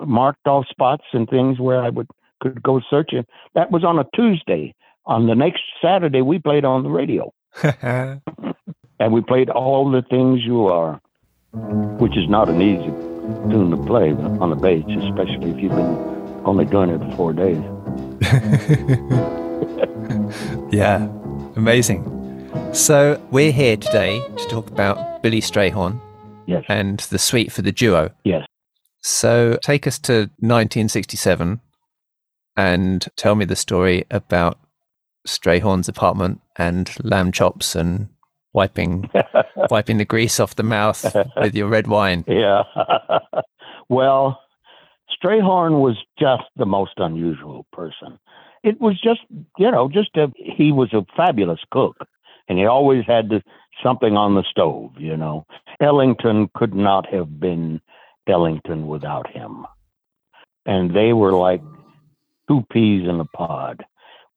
marked 0.05 0.45
off 0.45 0.65
spots 0.69 1.05
and 1.13 1.25
things 1.29 1.57
where 1.57 1.81
I 1.81 1.87
would 1.87 2.07
could 2.41 2.61
go 2.61 2.81
searching. 2.89 3.25
That 3.53 3.71
was 3.71 3.85
on 3.85 3.97
a 3.97 4.05
Tuesday. 4.13 4.75
On 5.05 5.25
the 5.25 5.35
next 5.35 5.61
Saturday, 5.81 6.21
we 6.21 6.37
played 6.37 6.65
on 6.65 6.83
the 6.83 6.89
radio 6.89 7.31
and 8.99 9.13
we 9.13 9.21
played 9.21 9.49
all 9.49 9.89
the 9.91 10.01
things 10.03 10.41
you 10.43 10.67
are, 10.67 10.99
which 11.99 12.17
is 12.17 12.27
not 12.29 12.49
an 12.49 12.61
easy 12.61 12.91
tune 13.51 13.71
to 13.71 13.77
play 13.85 14.11
on 14.11 14.49
the 14.49 14.55
bass, 14.55 14.83
especially 14.87 15.51
if 15.51 15.59
you've 15.59 15.71
been 15.71 16.41
only 16.45 16.65
doing 16.65 16.89
it 16.89 16.99
for 16.99 17.15
four 17.15 17.33
days. 17.33 17.57
yeah, 20.71 21.07
amazing. 21.55 22.11
So 22.73 23.21
we're 23.31 23.51
here 23.51 23.77
today 23.77 24.19
to 24.37 24.47
talk 24.47 24.69
about 24.69 25.21
Billy 25.23 25.41
Strayhorn 25.41 25.99
Yes. 26.47 26.63
and 26.69 26.99
the 26.99 27.17
suite 27.17 27.51
for 27.51 27.63
the 27.63 27.71
duo. 27.71 28.11
Yes. 28.23 28.45
So 29.01 29.57
take 29.63 29.87
us 29.87 29.97
to 29.99 30.29
1967 30.39 31.59
and 32.57 33.07
tell 33.15 33.35
me 33.35 33.45
the 33.45 33.55
story 33.55 34.05
about 34.11 34.59
Strayhorn's 35.27 35.87
apartment 35.89 36.41
and 36.57 36.91
lamb 37.03 37.31
chops 37.31 37.75
and 37.75 38.09
wiping 38.55 39.09
wiping 39.69 39.97
the 39.97 40.05
grease 40.05 40.39
off 40.39 40.55
the 40.55 40.63
mouth 40.63 41.05
with 41.37 41.53
your 41.53 41.67
red 41.67 41.87
wine. 41.87 42.23
Yeah. 42.27 42.63
well, 43.89 44.41
Strayhorn 45.13 45.81
was 45.81 45.97
just 46.17 46.43
the 46.55 46.65
most 46.65 46.93
unusual 46.97 47.65
person. 47.71 48.17
It 48.63 48.81
was 48.81 48.99
just, 48.99 49.21
you 49.57 49.69
know, 49.69 49.89
just 49.89 50.15
a, 50.15 50.31
he 50.35 50.71
was 50.71 50.91
a 50.93 51.05
fabulous 51.15 51.59
cook 51.71 51.97
and 52.47 52.57
he 52.57 52.65
always 52.65 53.05
had 53.05 53.29
the, 53.29 53.43
something 53.83 54.15
on 54.17 54.35
the 54.35 54.43
stove, 54.49 54.91
you 54.97 55.15
know. 55.15 55.45
Ellington 55.79 56.49
could 56.55 56.73
not 56.73 57.05
have 57.07 57.39
been 57.39 57.81
Ellington 58.27 58.87
without 58.87 59.29
him. 59.29 59.65
And 60.65 60.95
they 60.95 61.13
were 61.13 61.33
like 61.33 61.61
two 62.47 62.63
peas 62.71 63.07
in 63.07 63.19
a 63.19 63.25
pod. 63.25 63.85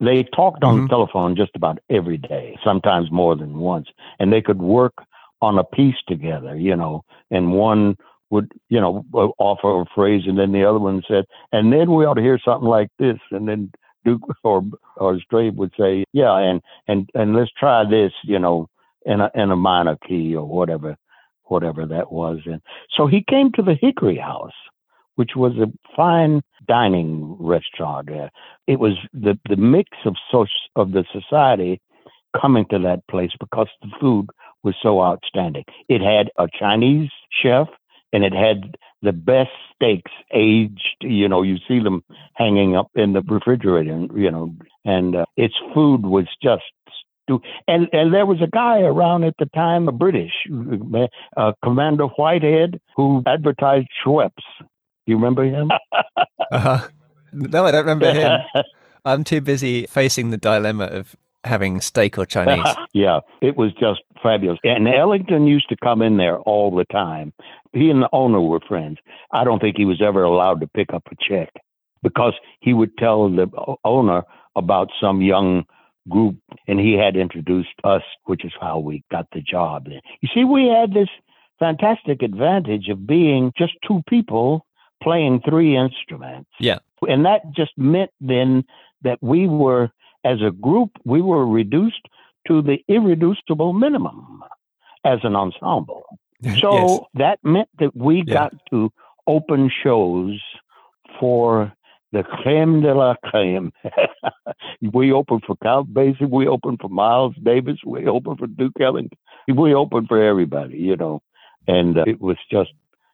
They 0.00 0.22
talked 0.24 0.62
on 0.64 0.76
Mhm. 0.76 0.82
the 0.82 0.88
telephone 0.88 1.36
just 1.36 1.54
about 1.56 1.78
every 1.90 2.18
day, 2.18 2.56
sometimes 2.62 3.10
more 3.10 3.34
than 3.34 3.58
once, 3.58 3.88
and 4.18 4.32
they 4.32 4.40
could 4.40 4.60
work 4.60 4.94
on 5.40 5.58
a 5.58 5.64
piece 5.64 6.00
together, 6.06 6.56
you 6.56 6.74
know, 6.76 7.02
and 7.30 7.52
one 7.52 7.96
would, 8.30 8.52
you 8.68 8.80
know, 8.80 9.04
offer 9.38 9.80
a 9.80 9.86
phrase 9.94 10.26
and 10.26 10.38
then 10.38 10.52
the 10.52 10.64
other 10.64 10.78
one 10.78 11.02
said, 11.08 11.24
and 11.52 11.72
then 11.72 11.92
we 11.92 12.04
ought 12.04 12.14
to 12.14 12.22
hear 12.22 12.38
something 12.38 12.68
like 12.68 12.88
this. 12.98 13.18
And 13.30 13.48
then 13.48 13.70
Duke 14.04 14.20
or, 14.44 14.62
or 14.96 15.18
Stray 15.20 15.50
would 15.50 15.72
say, 15.78 16.04
yeah, 16.12 16.36
and, 16.36 16.60
and, 16.88 17.08
and 17.14 17.34
let's 17.34 17.50
try 17.52 17.84
this, 17.88 18.12
you 18.24 18.38
know, 18.38 18.68
in 19.06 19.20
a, 19.20 19.30
in 19.34 19.50
a 19.50 19.56
minor 19.56 19.96
key 20.06 20.34
or 20.36 20.44
whatever, 20.44 20.96
whatever 21.44 21.86
that 21.86 22.12
was. 22.12 22.40
And 22.44 22.60
so 22.94 23.06
he 23.06 23.24
came 23.28 23.50
to 23.52 23.62
the 23.62 23.74
Hickory 23.74 24.18
House, 24.18 24.52
which 25.18 25.32
was 25.36 25.54
a 25.58 25.68
fine 25.96 26.42
dining 26.68 27.36
restaurant. 27.40 28.10
Uh, 28.10 28.28
it 28.66 28.78
was 28.80 28.94
the, 29.12 29.38
the 29.48 29.56
mix 29.56 29.90
of 30.06 30.16
of 30.76 30.92
the 30.92 31.04
society 31.12 31.80
coming 32.40 32.66
to 32.70 32.78
that 32.78 33.00
place 33.10 33.32
because 33.40 33.68
the 33.82 33.90
food 34.00 34.26
was 34.64 34.74
so 34.82 35.02
outstanding. 35.02 35.64
It 35.88 36.00
had 36.02 36.30
a 36.38 36.48
Chinese 36.58 37.10
chef 37.42 37.68
and 38.12 38.24
it 38.24 38.34
had 38.34 38.76
the 39.02 39.12
best 39.12 39.50
steaks 39.74 40.12
aged. 40.32 40.96
You 41.02 41.28
know, 41.28 41.42
you 41.42 41.56
see 41.68 41.80
them 41.80 42.02
hanging 42.34 42.76
up 42.76 42.90
in 42.94 43.12
the 43.12 43.22
refrigerator, 43.22 44.06
you 44.16 44.30
know, 44.30 44.54
and 44.84 45.16
uh, 45.16 45.24
its 45.36 45.54
food 45.74 46.02
was 46.06 46.26
just. 46.42 46.64
stu- 47.24 47.42
And 47.68 47.88
and 47.92 48.14
there 48.14 48.26
was 48.26 48.40
a 48.42 48.48
guy 48.62 48.80
around 48.80 49.24
at 49.24 49.34
the 49.38 49.46
time, 49.46 49.88
a 49.88 49.92
British 49.92 50.32
uh, 51.36 51.52
Commander 51.64 52.06
Whitehead, 52.06 52.80
who 52.96 53.22
advertised 53.26 53.88
Schweppes. 54.04 54.46
You 55.08 55.16
remember 55.16 55.44
him? 55.44 55.70
Uh-huh. 56.50 56.88
No, 57.30 57.66
I 57.66 57.72
don't 57.72 57.84
remember 57.84 58.10
him. 58.10 58.40
I'm 59.04 59.22
too 59.22 59.42
busy 59.42 59.84
facing 59.84 60.30
the 60.30 60.38
dilemma 60.38 60.84
of 60.84 61.14
having 61.44 61.82
steak 61.82 62.16
or 62.16 62.24
Chinese. 62.24 62.64
yeah, 62.94 63.20
it 63.42 63.54
was 63.54 63.70
just 63.74 64.00
fabulous. 64.22 64.58
And 64.64 64.88
Ellington 64.88 65.46
used 65.46 65.68
to 65.68 65.76
come 65.76 66.00
in 66.00 66.16
there 66.16 66.38
all 66.38 66.74
the 66.74 66.86
time. 66.86 67.34
He 67.74 67.90
and 67.90 68.00
the 68.00 68.08
owner 68.12 68.40
were 68.40 68.60
friends. 68.66 68.96
I 69.30 69.44
don't 69.44 69.60
think 69.60 69.76
he 69.76 69.84
was 69.84 70.00
ever 70.00 70.22
allowed 70.22 70.62
to 70.62 70.66
pick 70.68 70.94
up 70.94 71.02
a 71.12 71.16
check 71.20 71.52
because 72.02 72.32
he 72.60 72.72
would 72.72 72.96
tell 72.96 73.28
the 73.28 73.46
owner 73.84 74.22
about 74.56 74.88
some 74.98 75.20
young 75.20 75.64
group 76.08 76.36
and 76.66 76.80
he 76.80 76.94
had 76.94 77.14
introduced 77.14 77.74
us, 77.84 78.02
which 78.24 78.42
is 78.42 78.52
how 78.58 78.78
we 78.78 79.04
got 79.10 79.26
the 79.34 79.42
job. 79.42 79.88
You 80.22 80.28
see, 80.34 80.44
we 80.44 80.66
had 80.68 80.94
this 80.94 81.10
fantastic 81.58 82.22
advantage 82.22 82.88
of 82.88 83.06
being 83.06 83.52
just 83.58 83.74
two 83.86 84.00
people 84.08 84.64
playing 85.02 85.42
three 85.48 85.76
instruments. 85.76 86.50
Yeah. 86.60 86.78
And 87.08 87.24
that 87.26 87.42
just 87.54 87.72
meant 87.76 88.10
then 88.20 88.64
that 89.02 89.18
we 89.22 89.46
were, 89.46 89.90
as 90.24 90.38
a 90.42 90.50
group, 90.50 90.90
we 91.04 91.22
were 91.22 91.46
reduced 91.46 92.06
to 92.48 92.62
the 92.62 92.78
irreducible 92.88 93.72
minimum 93.72 94.42
as 95.04 95.20
an 95.22 95.36
ensemble. 95.36 96.04
So 96.60 96.72
yes. 96.72 97.00
that 97.14 97.38
meant 97.42 97.68
that 97.80 97.96
we 97.96 98.22
Yeah. 98.24 98.34
got 98.34 98.52
to 98.70 98.92
open 99.26 99.70
shows 99.82 100.40
for 101.18 101.72
the 102.12 102.22
creme 102.22 102.80
de 102.80 102.94
la 102.94 103.16
creme. 103.24 103.72
we 104.92 105.12
opened 105.12 105.42
for 105.46 105.56
Count 105.56 105.92
Basie, 105.92 106.30
we 106.30 106.46
opened 106.46 106.78
for 106.80 106.88
Miles 106.88 107.34
Davis, 107.42 107.78
we 107.84 108.06
opened 108.06 108.38
for 108.38 108.46
Duke 108.46 108.80
Ellington, 108.80 109.18
we 109.52 109.74
opened 109.74 110.06
for 110.08 110.22
everybody, 110.22 110.78
you 110.78 110.96
know. 110.96 111.20
And 111.66 111.98
uh, 111.98 112.04
it 112.06 112.20
was 112.20 112.36
just 112.50 112.70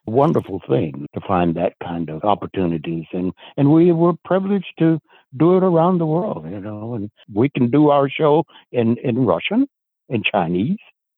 wonderful 0.07 0.61
thing 0.67 1.07
to 1.13 1.21
find 1.27 1.55
that 1.55 1.73
kind 1.83 2.09
of 2.09 2.23
opportunities. 2.23 3.05
And, 3.13 3.33
and 3.57 3.71
we 3.71 3.91
were 3.91 4.13
privileged 4.23 4.73
to 4.79 4.99
do 5.37 5.57
it 5.57 5.63
around 5.63 5.97
the 5.99 6.05
world, 6.05 6.45
you 6.49 6.59
know. 6.59 6.93
And 6.95 7.09
we 7.33 7.49
can 7.49 7.69
do 7.71 7.89
our 7.89 8.09
show 8.09 8.43
in, 8.71 8.97
in 9.03 9.25
Russian, 9.25 9.67
in 10.09 10.23
Chinese, 10.23 10.77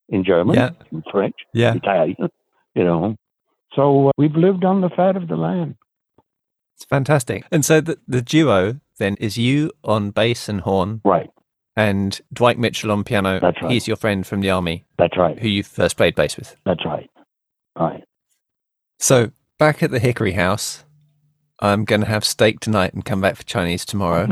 in 0.10 0.24
German, 0.24 0.56
Yeah. 0.56 0.70
in 0.92 1.04
French, 1.12 1.36
Yeah. 1.54 1.74
Italian, 1.76 2.30
you 2.76 2.84
know. 2.84 3.16
So 3.76 4.10
uh, 4.10 4.12
we've 4.18 4.36
lived 4.36 4.64
on 4.66 4.82
the 4.82 4.90
fat 4.90 5.16
of 5.18 5.28
the 5.28 5.36
land. 5.36 5.76
It's 6.76 6.86
fantastic. 6.86 7.46
And 7.52 7.66
so 7.66 7.82
the, 7.82 7.98
the 8.08 8.22
duo 8.22 8.80
then 9.00 9.16
is 9.20 9.38
you 9.38 9.72
on 9.84 10.12
bass 10.12 10.48
and 10.48 10.62
horn 10.62 11.02
Right. 11.04 11.30
and 11.76 12.20
Dwight 12.32 12.58
Mitchell 12.58 12.92
on 12.92 13.04
piano. 13.04 13.40
That's 13.40 13.62
right. 13.62 13.72
He's 13.72 13.88
your 13.88 13.98
friend 13.98 14.26
from 14.26 14.42
the 14.42 14.50
army 14.52 14.86
That's 14.98 15.18
right. 15.18 15.38
who 15.38 15.48
you 15.48 15.64
first 15.64 15.98
played 15.98 16.16
bass 16.16 16.38
with. 16.38 16.56
That's 16.66 16.86
right. 16.86 17.10
Right. 17.78 18.04
So 18.98 19.32
back 19.58 19.84
at 19.84 19.92
the 19.92 20.00
Hickory 20.00 20.34
House, 20.34 20.84
I'm 21.60 21.86
going 21.86 22.02
to 22.02 22.08
have 22.08 22.24
steak 22.24 22.60
tonight 22.60 22.94
and 22.94 23.04
come 23.06 23.22
back 23.22 23.36
for 23.36 23.44
Chinese 23.44 23.86
tomorrow. 23.86 24.28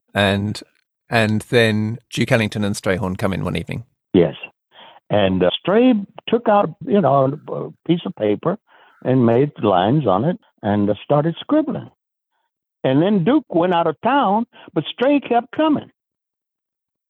and 0.14 0.62
and 1.08 1.40
then 1.42 1.98
Duke 2.10 2.30
Ellington 2.30 2.64
and 2.64 2.74
Strayhorn 2.74 3.18
come 3.18 3.32
in 3.32 3.44
one 3.44 3.56
evening. 3.56 3.84
yes. 4.14 4.34
And 5.12 5.42
uh, 5.42 5.50
Stray 5.58 5.92
took 6.28 6.48
out, 6.48 6.76
you 6.86 7.00
know, 7.00 7.36
a 7.48 7.88
piece 7.88 8.02
of 8.06 8.14
paper 8.14 8.56
and 9.02 9.26
made 9.26 9.50
lines 9.60 10.06
on 10.06 10.24
it 10.24 10.38
and 10.62 10.88
uh, 10.88 10.94
started 11.02 11.34
scribbling. 11.40 11.90
And 12.84 13.02
then 13.02 13.24
Duke 13.24 13.52
went 13.52 13.74
out 13.74 13.88
of 13.88 13.96
town, 14.02 14.46
but 14.72 14.84
Stray 14.84 15.18
kept 15.18 15.50
coming. 15.50 15.90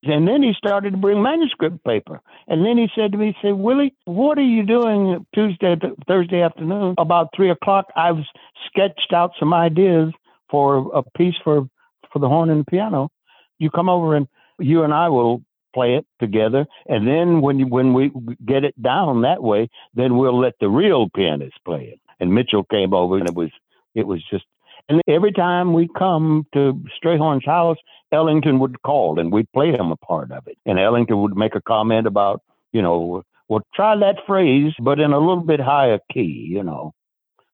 And 0.02 0.26
then 0.26 0.42
he 0.42 0.52
started 0.56 0.92
to 0.92 0.96
bring 0.96 1.22
manuscript 1.22 1.84
paper. 1.84 2.20
And 2.48 2.64
then 2.64 2.78
he 2.78 2.88
said 2.94 3.12
to 3.12 3.18
me, 3.18 3.36
he 3.40 3.48
said, 3.48 3.54
Willie, 3.54 3.94
what 4.06 4.38
are 4.38 4.42
you 4.42 4.64
doing 4.64 5.26
Tuesday, 5.34 5.76
Thursday 6.08 6.40
afternoon? 6.40 6.94
About 6.96 7.28
three 7.36 7.50
o'clock, 7.50 7.86
I've 7.96 8.24
sketched 8.66 9.12
out 9.14 9.32
some 9.38 9.52
ideas 9.52 10.12
for 10.50 10.90
a 10.94 11.02
piece 11.02 11.34
for, 11.44 11.68
for 12.12 12.18
the 12.18 12.28
horn 12.28 12.48
and 12.50 12.66
piano. 12.66 13.10
You 13.58 13.70
come 13.70 13.90
over 13.90 14.16
and 14.16 14.26
you 14.58 14.84
and 14.84 14.94
I 14.94 15.08
will 15.10 15.42
play 15.74 15.96
it 15.96 16.06
together. 16.18 16.66
And 16.86 17.06
then 17.06 17.42
when 17.42 17.58
you, 17.58 17.66
when 17.66 17.92
we 17.92 18.10
get 18.44 18.64
it 18.64 18.80
down 18.82 19.22
that 19.22 19.42
way, 19.42 19.68
then 19.94 20.16
we'll 20.16 20.38
let 20.38 20.54
the 20.60 20.68
real 20.68 21.08
pianist 21.14 21.56
play 21.64 21.92
it. 21.92 22.00
And 22.18 22.34
Mitchell 22.34 22.64
came 22.64 22.94
over 22.94 23.18
and 23.18 23.28
it 23.28 23.34
was, 23.34 23.50
it 23.94 24.06
was 24.06 24.22
just, 24.30 24.44
and 24.90 25.00
every 25.06 25.32
time 25.32 25.72
we 25.72 25.88
come 25.96 26.46
to 26.52 26.82
Strayhorn's 27.02 27.46
house, 27.46 27.76
Ellington 28.12 28.58
would 28.58 28.82
call 28.82 29.20
and 29.20 29.32
we'd 29.32 29.50
play 29.52 29.70
him 29.70 29.92
a 29.92 29.96
part 29.96 30.32
of 30.32 30.48
it. 30.48 30.58
And 30.66 30.78
Ellington 30.80 31.22
would 31.22 31.36
make 31.36 31.54
a 31.54 31.60
comment 31.60 32.08
about, 32.08 32.42
you 32.72 32.82
know, 32.82 33.22
well, 33.48 33.62
try 33.72 33.96
that 33.96 34.16
phrase, 34.26 34.72
but 34.80 34.98
in 34.98 35.12
a 35.12 35.18
little 35.18 35.44
bit 35.44 35.60
higher 35.60 36.00
key, 36.12 36.48
you 36.50 36.64
know, 36.64 36.92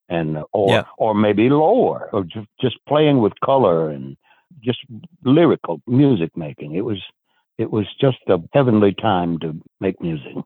and 0.08 0.38
or 0.52 0.70
Yeah. 0.70 0.84
or 0.98 1.14
maybe 1.14 1.48
lower, 1.50 2.08
or 2.12 2.24
just 2.24 2.48
just 2.60 2.78
playing 2.86 3.20
with 3.20 3.32
color 3.44 3.90
and 3.90 4.16
just 4.62 4.78
lyrical 5.24 5.80
music 5.86 6.34
making. 6.36 6.74
It 6.74 6.84
was 6.84 7.02
it 7.58 7.70
was 7.70 7.86
just 8.00 8.18
a 8.28 8.38
heavenly 8.52 8.94
time 8.94 9.38
to 9.40 9.60
make 9.80 10.00
music. 10.00 10.36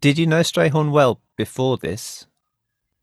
Did 0.00 0.18
you 0.18 0.26
know 0.26 0.40
Strayhorn 0.40 0.90
well 0.90 1.20
before 1.36 1.76
this? 1.76 2.26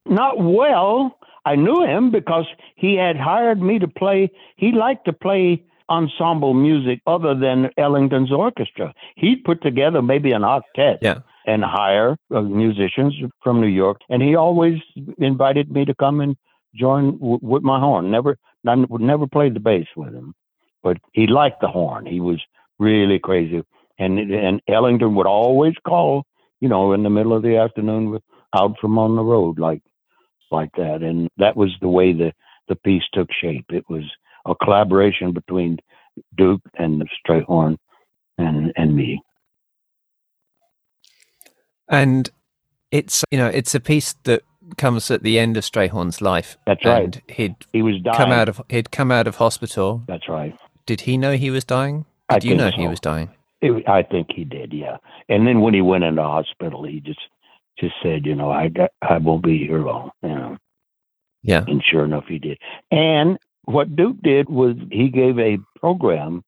Not 0.05 0.39
well. 0.39 1.17
I 1.46 1.55
knew 1.55 1.84
him 1.84 2.12
because 2.12 2.46
he 2.75 2.96
had 2.96 3.17
hired 3.17 3.62
me 3.62 3.79
to 3.79 3.88
play. 3.88 4.31
He 4.58 4.72
liked 4.72 5.05
to 5.05 5.13
play 5.13 5.63
ensemble 5.89 6.53
music 6.53 7.01
other 7.08 7.34
than 7.34 7.69
Ellington's 7.77 8.31
orchestra. 8.31 8.93
He'd 9.15 9.43
put 9.43 9.62
together 9.62 10.01
maybe 10.01 10.31
an 10.31 10.43
octet 10.43 10.98
Yeah. 11.01 11.19
and 11.48 11.63
hire 11.63 12.15
uh, 12.34 12.41
musicians 12.41 13.15
from 13.43 13.60
New 13.60 13.67
York. 13.67 14.01
And 14.10 14.22
he 14.22 14.36
always 14.36 14.79
invited 15.17 15.72
me 15.72 15.86
to 15.86 15.96
come 15.96 16.22
and 16.22 16.36
join 16.75 17.17
w- 17.17 17.39
with 17.41 17.63
my 17.63 17.79
horn. 17.79 18.12
Never, 18.12 18.38
I 18.67 18.75
would 18.75 19.01
never 19.01 19.25
play 19.25 19.50
the 19.50 19.60
bass 19.60 19.88
with 19.96 20.13
him, 20.13 20.36
but 20.84 20.98
he 21.13 21.25
liked 21.25 21.62
the 21.62 21.67
horn. 21.67 22.05
He 22.05 22.19
was 22.19 22.39
really 22.77 23.17
crazy. 23.19 23.63
And 23.98 24.19
and 24.19 24.62
Ellington 24.67 25.15
would 25.15 25.27
always 25.27 25.74
call, 25.86 26.24
you 26.62 26.69
know, 26.69 26.93
in 26.93 27.03
the 27.03 27.10
middle 27.10 27.34
of 27.36 27.41
the 27.41 27.58
afternoon 27.58 28.12
with 28.12 28.22
out 28.55 28.77
from 28.79 28.98
on 28.98 29.15
the 29.15 29.24
road 29.24 29.60
like 29.60 29.81
like 30.51 30.71
that. 30.77 31.01
And 31.01 31.29
that 31.37 31.55
was 31.55 31.71
the 31.81 31.89
way 31.89 32.13
the 32.13 32.31
the 32.67 32.75
piece 32.75 33.03
took 33.13 33.29
shape. 33.41 33.65
It 33.69 33.85
was 33.89 34.03
a 34.45 34.55
collaboration 34.55 35.31
between 35.33 35.77
Duke 36.37 36.61
and 36.77 37.03
Strayhorn 37.25 37.77
and 38.37 38.71
and 38.75 38.95
me. 38.95 39.21
And 41.87 42.29
it's 42.91 43.23
you 43.31 43.37
know 43.37 43.47
it's 43.47 43.73
a 43.75 43.79
piece 43.79 44.13
that 44.23 44.43
comes 44.77 45.09
at 45.09 45.23
the 45.23 45.39
end 45.39 45.57
of 45.57 45.63
Strayhorn's 45.63 46.21
life. 46.21 46.57
That's 46.67 46.85
right. 46.85 47.03
And 47.03 47.21
he'd 47.27 47.55
He 47.73 47.81
was 47.81 47.99
dying. 48.01 48.17
come 48.17 48.31
out 48.31 48.49
of 48.49 48.61
he'd 48.69 48.91
come 48.91 49.11
out 49.11 49.27
of 49.27 49.37
hospital. 49.37 50.03
That's 50.07 50.29
right. 50.29 50.55
Did 50.85 51.01
he 51.01 51.17
know 51.17 51.33
he 51.33 51.49
was 51.49 51.63
dying? 51.63 52.05
I 52.29 52.35
Did 52.35 52.43
you 52.45 52.49
think 52.57 52.75
know 52.75 52.81
he 52.83 52.87
was 52.87 52.99
dying? 52.99 53.29
It, 53.61 53.87
I 53.89 54.03
think 54.03 54.27
he 54.33 54.45
did, 54.45 54.71
yeah. 54.71 54.97
And 55.27 55.45
then 55.45 55.59
when 55.61 55.73
he 55.73 55.81
went 55.81 56.03
into 56.03 56.21
hospital, 56.23 56.83
he 56.85 57.01
just 57.01 57.19
just 57.79 57.95
said, 58.03 58.25
you 58.25 58.36
know, 58.36 58.51
I 58.51 58.67
got, 58.69 58.91
I 59.01 59.17
won't 59.17 59.43
be 59.43 59.57
here 59.59 59.79
long, 59.79 60.12
you 60.21 60.29
know. 60.29 60.57
Yeah. 61.43 61.63
And 61.67 61.81
sure 61.83 62.03
enough, 62.05 62.25
he 62.27 62.39
did. 62.39 62.57
And 62.91 63.38
what 63.63 63.95
Duke 63.95 64.17
did 64.21 64.50
was 64.50 64.75
he 64.91 65.09
gave 65.09 65.39
a 65.39 65.57
program 65.79 66.43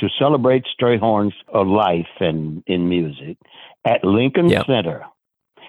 to 0.00 0.08
celebrate 0.18 0.64
Strayhorn's 0.80 1.34
uh, 1.52 1.64
life 1.64 2.06
and 2.20 2.62
in 2.66 2.88
music 2.88 3.36
at 3.84 4.04
Lincoln 4.04 4.48
Yeah. 4.48 4.64
Center. 4.64 5.04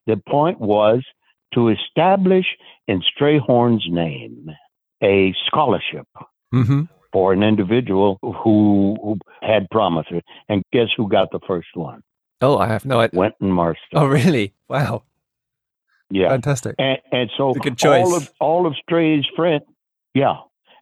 The 0.06 0.18
point 0.18 0.60
was 0.60 1.04
to 1.56 1.70
establish 1.70 2.46
in 2.88 3.02
Strayhorn's 3.02 3.86
name 3.90 4.50
a 5.04 5.34
scholarship 5.48 6.08
Mm-hmm. 6.54 6.82
for 7.14 7.32
an 7.32 7.44
individual 7.44 8.18
who, 8.24 8.98
who 9.04 9.18
had 9.44 9.70
promise. 9.70 10.08
And 10.48 10.64
guess 10.74 10.88
who 10.98 11.08
got 11.08 11.30
the 11.32 11.40
first 11.48 11.68
one? 11.76 12.02
Oh, 12.42 12.58
I 12.58 12.68
have 12.68 12.86
no 12.86 13.00
idea. 13.00 13.20
Wynton 13.20 13.52
Marston. 13.52 13.90
Oh, 13.94 14.06
really? 14.06 14.54
Wow. 14.70 15.04
yeah. 16.10 16.30
Fantastic. 16.30 16.76
And, 16.80 17.00
and 17.12 17.30
so 17.38 17.54
good 17.54 17.78
choice. 17.78 18.06
all 18.06 18.16
of 18.16 18.32
all 18.40 18.68
of 18.68 18.76
Stray's 18.82 19.26
friends, 19.36 19.64
yeah, 20.14 20.38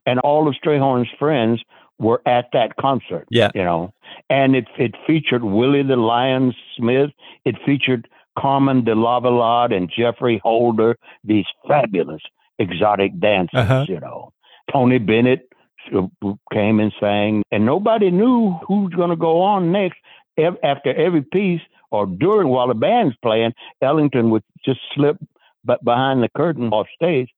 and 0.06 0.20
all 0.20 0.48
of 0.48 0.56
Strayhorn's 0.56 1.10
friends 1.18 1.62
were 2.00 2.22
at 2.28 2.46
that 2.54 2.76
concert. 2.80 3.28
Yeah. 3.32 3.50
you 3.56 3.64
know, 3.64 3.94
and 4.30 4.56
it 4.56 4.68
it 4.78 4.96
featured 5.06 5.44
Willie 5.44 5.84
the 5.84 5.96
Lion 5.96 6.54
Smith. 6.76 7.12
It 7.46 7.56
featured 7.66 8.08
Carmen 8.38 8.84
de 8.84 8.94
Lavalade 8.94 9.74
and 9.74 9.92
Geoffrey 9.96 10.40
Holder. 10.44 10.98
These 11.24 11.46
fabulous 11.68 12.22
exotic 12.60 13.20
dancers. 13.20 13.60
Uh-huh. 13.60 13.86
You 13.88 14.00
know, 14.00 14.32
Tony 14.72 15.00
Bennett 15.00 15.50
came 16.54 16.80
and 16.80 16.94
sang, 17.00 17.44
and 17.52 17.66
nobody 17.66 18.12
knew 18.12 18.58
who's 18.68 18.94
going 18.94 19.10
to 19.10 19.16
go 19.16 19.42
on 19.42 19.72
next. 19.72 19.98
Ev- 20.38 20.58
After 20.64 20.94
every 20.96 21.22
piece 21.24 21.62
or 21.92 22.06
during 22.06 22.50
while 22.50 22.68
the 22.68 22.74
band's 22.76 23.16
playing, 23.24 23.54
Ellington 23.82 24.30
would 24.32 24.44
just 24.66 24.80
slip 24.96 25.18
but 25.64 25.84
behind 25.84 26.24
the 26.24 26.30
curtain 26.36 26.70
off 26.70 26.88
stage 26.96 27.30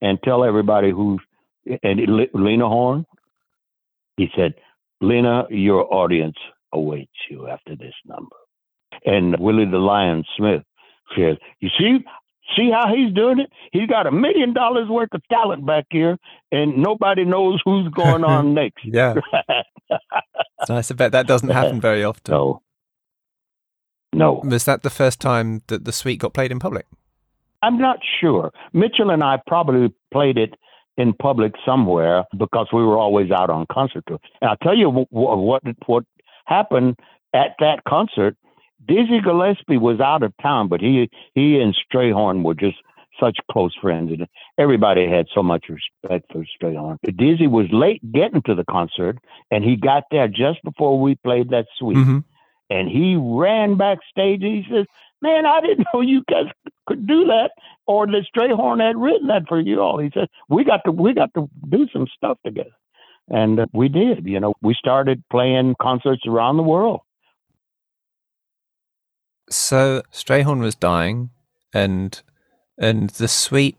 and 0.00 0.18
tell 0.22 0.44
everybody 0.44 0.90
who's 0.90 1.20
and 1.82 2.00
it- 2.00 2.34
Lena 2.34 2.68
Horne. 2.68 3.06
He 4.16 4.28
said, 4.36 4.54
"Lena, 5.00 5.46
your 5.50 5.92
audience 5.92 6.36
awaits 6.72 7.12
you 7.30 7.48
after 7.48 7.76
this 7.76 7.94
number." 8.06 8.36
And 9.06 9.38
Willie 9.38 9.64
the 9.66 9.78
Lion 9.78 10.24
Smith 10.36 10.62
said, 11.16 11.38
"You 11.60 11.70
see, 11.78 12.04
see 12.56 12.70
how 12.70 12.94
he's 12.94 13.12
doing 13.14 13.40
it? 13.40 13.50
He's 13.72 13.88
got 13.88 14.06
a 14.06 14.12
million 14.12 14.52
dollars 14.52 14.88
worth 14.88 15.14
of 15.14 15.22
talent 15.28 15.64
back 15.66 15.86
here, 15.90 16.18
and 16.52 16.78
nobody 16.78 17.24
knows 17.24 17.60
who's 17.64 17.88
going 17.90 18.24
on 18.24 18.54
next." 18.60 18.84
Yeah. 18.84 19.14
Nice. 20.68 20.90
I 20.90 20.94
bet 20.94 21.12
that 21.12 21.26
doesn't 21.26 21.48
happen 21.60 21.80
very 21.80 22.04
often. 22.04 22.32
no, 22.32 22.62
no. 24.12 24.42
Was 24.44 24.64
that 24.64 24.82
the 24.82 24.90
first 24.90 25.20
time 25.20 25.62
that 25.68 25.84
the 25.84 25.92
suite 25.92 26.20
got 26.20 26.34
played 26.34 26.52
in 26.52 26.58
public? 26.58 26.86
I'm 27.62 27.78
not 27.78 27.98
sure. 28.20 28.52
Mitchell 28.72 29.10
and 29.10 29.22
I 29.22 29.38
probably 29.46 29.94
played 30.12 30.36
it 30.36 30.54
in 30.96 31.12
public 31.14 31.54
somewhere 31.64 32.24
because 32.36 32.68
we 32.72 32.84
were 32.84 32.98
always 32.98 33.30
out 33.30 33.50
on 33.50 33.66
concert 33.72 34.04
tour. 34.06 34.18
And 34.40 34.50
I'll 34.50 34.56
tell 34.56 34.76
you 34.76 34.90
what 34.90 35.06
what, 35.10 35.62
what 35.86 36.04
happened 36.46 36.96
at 37.34 37.54
that 37.60 37.84
concert. 37.88 38.36
Dizzy 38.86 39.20
Gillespie 39.22 39.76
was 39.78 40.00
out 40.00 40.24
of 40.24 40.32
town, 40.42 40.68
but 40.68 40.80
he 40.80 41.08
he 41.34 41.60
and 41.60 41.74
Strayhorn 41.92 42.42
were 42.42 42.54
just 42.54 42.76
such 43.20 43.36
close 43.50 43.74
friends, 43.80 44.10
and 44.12 44.26
everybody 44.58 45.08
had 45.08 45.26
so 45.34 45.42
much 45.42 45.66
respect 45.68 46.30
for 46.32 46.44
Strayhorn. 46.60 46.98
Dizzy 47.16 47.46
was 47.46 47.66
late 47.70 48.00
getting 48.12 48.42
to 48.42 48.54
the 48.54 48.64
concert, 48.70 49.18
and 49.50 49.62
he 49.64 49.76
got 49.76 50.04
there 50.10 50.28
just 50.28 50.62
before 50.64 51.00
we 51.00 51.14
played 51.16 51.50
that 51.50 51.66
suite 51.78 51.96
Mm-hmm. 51.96 52.18
and 52.70 52.88
he 52.88 53.16
ran 53.16 53.76
backstage 53.76 54.42
and 54.42 54.54
he 54.56 54.64
says, 54.70 54.86
"Man, 55.20 55.44
I 55.46 55.60
didn't 55.60 55.86
know 55.92 56.00
you 56.00 56.22
guys 56.30 56.46
could 56.86 57.06
do 57.06 57.24
that, 57.26 57.50
or 57.86 58.06
that 58.06 58.24
Strayhorn 58.34 58.80
had 58.80 58.96
written 58.96 59.28
that 59.28 59.46
for 59.48 59.60
you 59.60 59.80
all." 59.80 59.98
He 59.98 60.10
said, 60.14 60.28
"We 60.48 60.64
got 60.64 60.80
to 60.86 60.92
we 60.92 61.12
got 61.12 61.32
to 61.34 61.48
do 61.68 61.86
some 61.92 62.06
stuff 62.16 62.38
together," 62.44 62.70
and 63.28 63.60
uh, 63.60 63.66
we 63.72 63.88
did. 63.88 64.26
You 64.26 64.40
know, 64.40 64.54
we 64.62 64.74
started 64.74 65.22
playing 65.30 65.74
concerts 65.80 66.22
around 66.26 66.56
the 66.56 66.62
world. 66.62 67.00
So 69.50 70.02
Strayhorn 70.12 70.60
was 70.60 70.74
dying, 70.74 71.30
and 71.74 72.20
and 72.78 73.10
the 73.10 73.28
suite. 73.28 73.76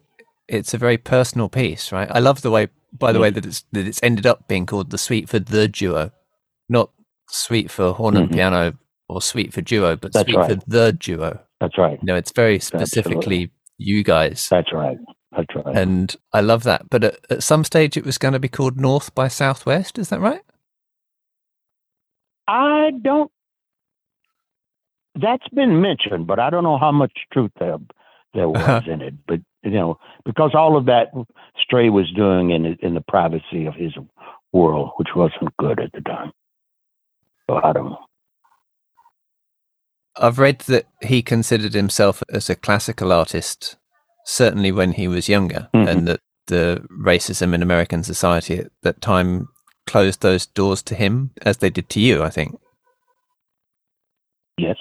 It's 0.47 0.73
a 0.73 0.77
very 0.77 0.97
personal 0.97 1.47
piece, 1.49 1.91
right? 1.91 2.09
I 2.11 2.19
love 2.19 2.41
the 2.41 2.51
way, 2.51 2.67
by 2.91 3.11
the 3.11 3.19
way, 3.19 3.29
that 3.29 3.45
it's 3.45 3.63
that 3.71 3.87
it's 3.87 4.01
ended 4.03 4.25
up 4.25 4.47
being 4.47 4.65
called 4.65 4.89
the 4.91 4.97
suite 4.97 5.29
for 5.29 5.39
the 5.39 5.67
duo, 5.67 6.11
not 6.69 6.91
suite 7.29 7.71
for 7.71 7.93
horn 7.93 8.17
and 8.17 8.29
Mhm. 8.29 8.33
piano 8.33 8.73
or 9.07 9.21
suite 9.21 9.53
for 9.53 9.61
duo, 9.61 9.95
but 9.95 10.11
That's 10.13 10.29
suite 10.29 10.45
for 10.45 10.55
the 10.67 10.91
duo. 10.93 11.39
That's 11.61 11.77
right. 11.77 11.97
No, 12.03 12.15
it's 12.15 12.31
very 12.33 12.59
specifically 12.59 13.51
you 13.77 14.03
guys, 14.03 14.47
That's 14.49 14.71
right. 14.73 14.97
That's 15.31 15.55
right. 15.55 15.75
and 15.75 16.15
I 16.33 16.41
love 16.41 16.63
that. 16.63 16.89
But 16.89 17.03
at, 17.05 17.19
at 17.31 17.43
some 17.43 17.63
stage, 17.63 17.95
it 17.97 18.05
was 18.05 18.17
going 18.17 18.33
to 18.33 18.39
be 18.39 18.49
called 18.49 18.79
North 18.79 19.15
by 19.15 19.27
Southwest. 19.29 19.97
Is 19.97 20.09
that 20.09 20.19
right? 20.19 20.41
I 22.47 22.91
don't. 23.01 23.31
That's 25.15 25.47
been 25.49 25.81
mentioned, 25.81 26.27
but 26.27 26.39
I 26.39 26.49
don't 26.49 26.63
know 26.63 26.77
how 26.77 26.91
much 26.91 27.11
truth 27.31 27.51
there 27.59 27.77
there 28.33 28.49
was 28.53 28.61
Uh-huh. 28.61 28.81
in 28.91 29.01
it. 29.01 29.13
But 29.27 29.41
you 29.63 29.71
know, 29.71 29.97
because 30.25 30.51
all 30.55 30.75
of 30.77 30.85
that 30.85 31.07
Stray 31.61 31.89
was 31.89 32.11
doing 32.11 32.51
in 32.51 32.65
in 32.81 32.93
the 32.93 33.01
privacy 33.07 33.65
of 33.65 33.75
his 33.75 33.93
world, 34.51 34.91
which 34.97 35.09
wasn't 35.15 35.55
good 35.57 35.79
at 35.79 35.91
the 35.93 36.01
time. 36.01 36.31
So 37.49 37.57
I 37.63 37.73
don't 37.73 37.89
know. 37.89 38.05
I've 40.15 40.37
read 40.39 40.59
that 40.59 40.85
he 41.01 41.21
considered 41.23 41.73
himself 41.73 42.21
as 42.31 42.49
a 42.49 42.55
classical 42.55 43.11
artist, 43.11 43.77
certainly 44.25 44.71
when 44.71 44.91
he 44.93 45.07
was 45.07 45.27
younger, 45.27 45.69
Mhm. 45.73 45.87
and 45.89 46.07
that 46.07 46.19
the 46.47 46.85
racism 47.01 47.53
in 47.55 47.63
American 47.63 48.03
society 48.03 48.59
at 48.59 48.71
that 48.83 49.01
time 49.01 49.47
closed 49.87 50.21
those 50.21 50.45
doors 50.45 50.83
to 50.83 50.95
him, 50.95 51.31
as 51.41 51.57
they 51.57 51.69
did 51.71 51.89
to 51.89 51.99
you, 51.99 52.21
I 52.23 52.29
think. 52.29 52.59
Yes. 54.57 54.77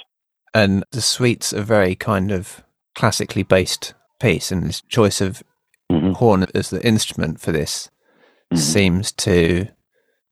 And 0.52 0.84
the 0.92 1.00
suite's 1.00 1.52
are 1.54 1.62
very 1.62 1.94
kind 1.94 2.30
of 2.30 2.62
classically 2.94 3.42
based 3.42 3.94
piece, 4.20 4.52
and 4.52 4.64
his 4.64 4.80
choice 4.82 5.20
of 5.20 5.42
Mhm. 5.90 6.14
horn 6.14 6.46
as 6.54 6.70
the 6.70 6.84
instrument 6.86 7.40
for 7.40 7.52
this 7.52 7.90
Mhm. 8.52 8.58
seems 8.58 9.12
to 9.12 9.68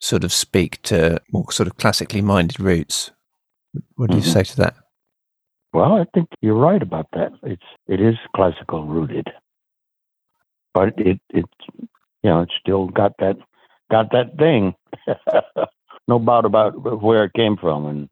sort 0.00 0.24
of 0.24 0.32
speak 0.32 0.80
to 0.82 1.20
more 1.32 1.50
sort 1.52 1.66
of 1.66 1.76
classically 1.76 2.22
minded 2.22 2.58
roots. 2.60 3.10
What 3.96 4.10
do 4.10 4.16
you 4.16 4.22
Mhm. 4.22 4.32
say 4.32 4.44
to 4.44 4.56
that? 4.56 4.74
Well, 5.72 5.94
I 6.00 6.04
think 6.14 6.28
you're 6.40 6.54
right 6.54 6.82
about 6.82 7.06
that. 7.12 7.32
It's 7.42 7.66
it 7.86 8.00
is 8.00 8.16
classical 8.34 8.84
rooted, 8.84 9.28
but 10.74 10.98
it 10.98 11.20
it 11.30 11.46
you 12.22 12.30
know 12.30 12.40
it's 12.42 12.54
still 12.60 12.88
got 12.88 13.12
that 13.18 13.36
got 13.90 14.10
that 14.12 14.36
thing. 14.38 14.74
no 16.08 16.18
doubt 16.18 16.44
about 16.44 17.00
where 17.02 17.24
it 17.24 17.32
came 17.34 17.56
from 17.56 17.86
and 17.86 18.08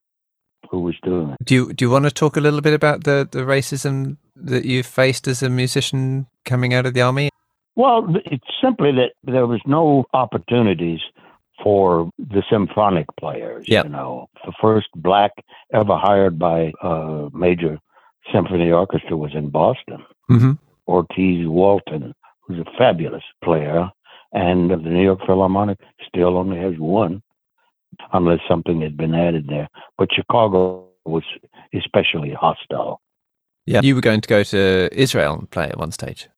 who 0.71 0.81
was 0.81 0.97
doing 1.03 1.31
it. 1.31 1.37
Do 1.45 1.55
you 1.55 1.73
do 1.73 1.85
you 1.85 1.91
want 1.91 2.05
to 2.05 2.11
talk 2.11 2.37
a 2.37 2.41
little 2.41 2.61
bit 2.61 2.75
about 2.75 3.05
the, 3.05 3.29
the 3.31 3.41
racism 3.41 4.17
that 4.37 4.65
you 4.65 4.83
faced 4.83 5.27
as 5.27 5.43
a 5.43 5.49
musician 5.49 6.27
coming 6.45 6.75
out 6.75 6.87
of 6.87 6.95
the 6.95 7.03
army? 7.03 7.31
Well, 7.77 8.09
it's 8.25 8.47
simply 8.61 8.91
that 8.93 9.13
there 9.23 9.47
was 9.47 9.61
no 9.67 10.05
opportunities 10.13 11.01
for 11.63 12.11
the 12.19 12.43
symphonic 12.51 13.07
players. 13.19 13.67
Yeah. 13.69 13.85
You 13.85 13.91
know, 13.91 14.29
the 14.45 14.53
first 14.61 14.89
black 14.97 15.33
ever 15.73 15.97
hired 15.97 16.39
by 16.39 16.73
a 16.83 17.29
major 17.33 17.79
symphony 18.33 18.71
orchestra 18.71 19.17
was 19.17 19.35
in 19.35 19.51
Boston. 19.51 20.05
Mm-hmm. 20.31 20.53
Ortiz 20.87 21.47
Walton, 21.47 22.15
who's 22.43 22.59
a 22.59 22.79
fabulous 22.79 23.23
player, 23.45 23.91
and 24.33 24.71
of 24.73 24.83
the 24.85 24.91
New 24.91 25.03
York 25.03 25.21
Philharmonic 25.27 25.79
still 26.07 26.37
only 26.37 26.59
has 26.59 26.75
one, 26.79 27.23
unless 28.13 28.41
something 28.49 28.81
had 28.81 28.97
been 28.97 29.15
added 29.15 29.47
there. 29.49 29.69
But 29.97 30.09
Chicago 30.13 30.89
was 31.05 31.25
especially 31.75 32.33
hostile. 32.33 33.01
Yeah, 33.67 33.81
you 33.83 33.95
were 33.95 34.01
going 34.01 34.21
to 34.21 34.29
go 34.29 34.43
to 34.45 34.89
Israel 34.93 35.35
and 35.35 35.51
play 35.51 35.69
at 35.69 35.79
one 35.79 35.93
stage. 35.93 36.29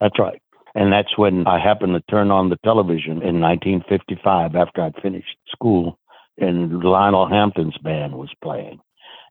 That's 0.00 0.18
right. 0.18 0.40
And 0.74 0.92
that's 0.92 1.18
when 1.18 1.46
I 1.46 1.58
happened 1.58 1.94
to 1.94 2.02
turn 2.10 2.30
on 2.30 2.48
the 2.48 2.58
television 2.64 3.22
in 3.22 3.40
1955 3.40 4.54
after 4.54 4.82
I'd 4.82 4.94
finished 5.02 5.36
school, 5.48 5.98
and 6.38 6.82
Lionel 6.82 7.28
Hampton's 7.28 7.76
band 7.78 8.14
was 8.14 8.30
playing, 8.42 8.80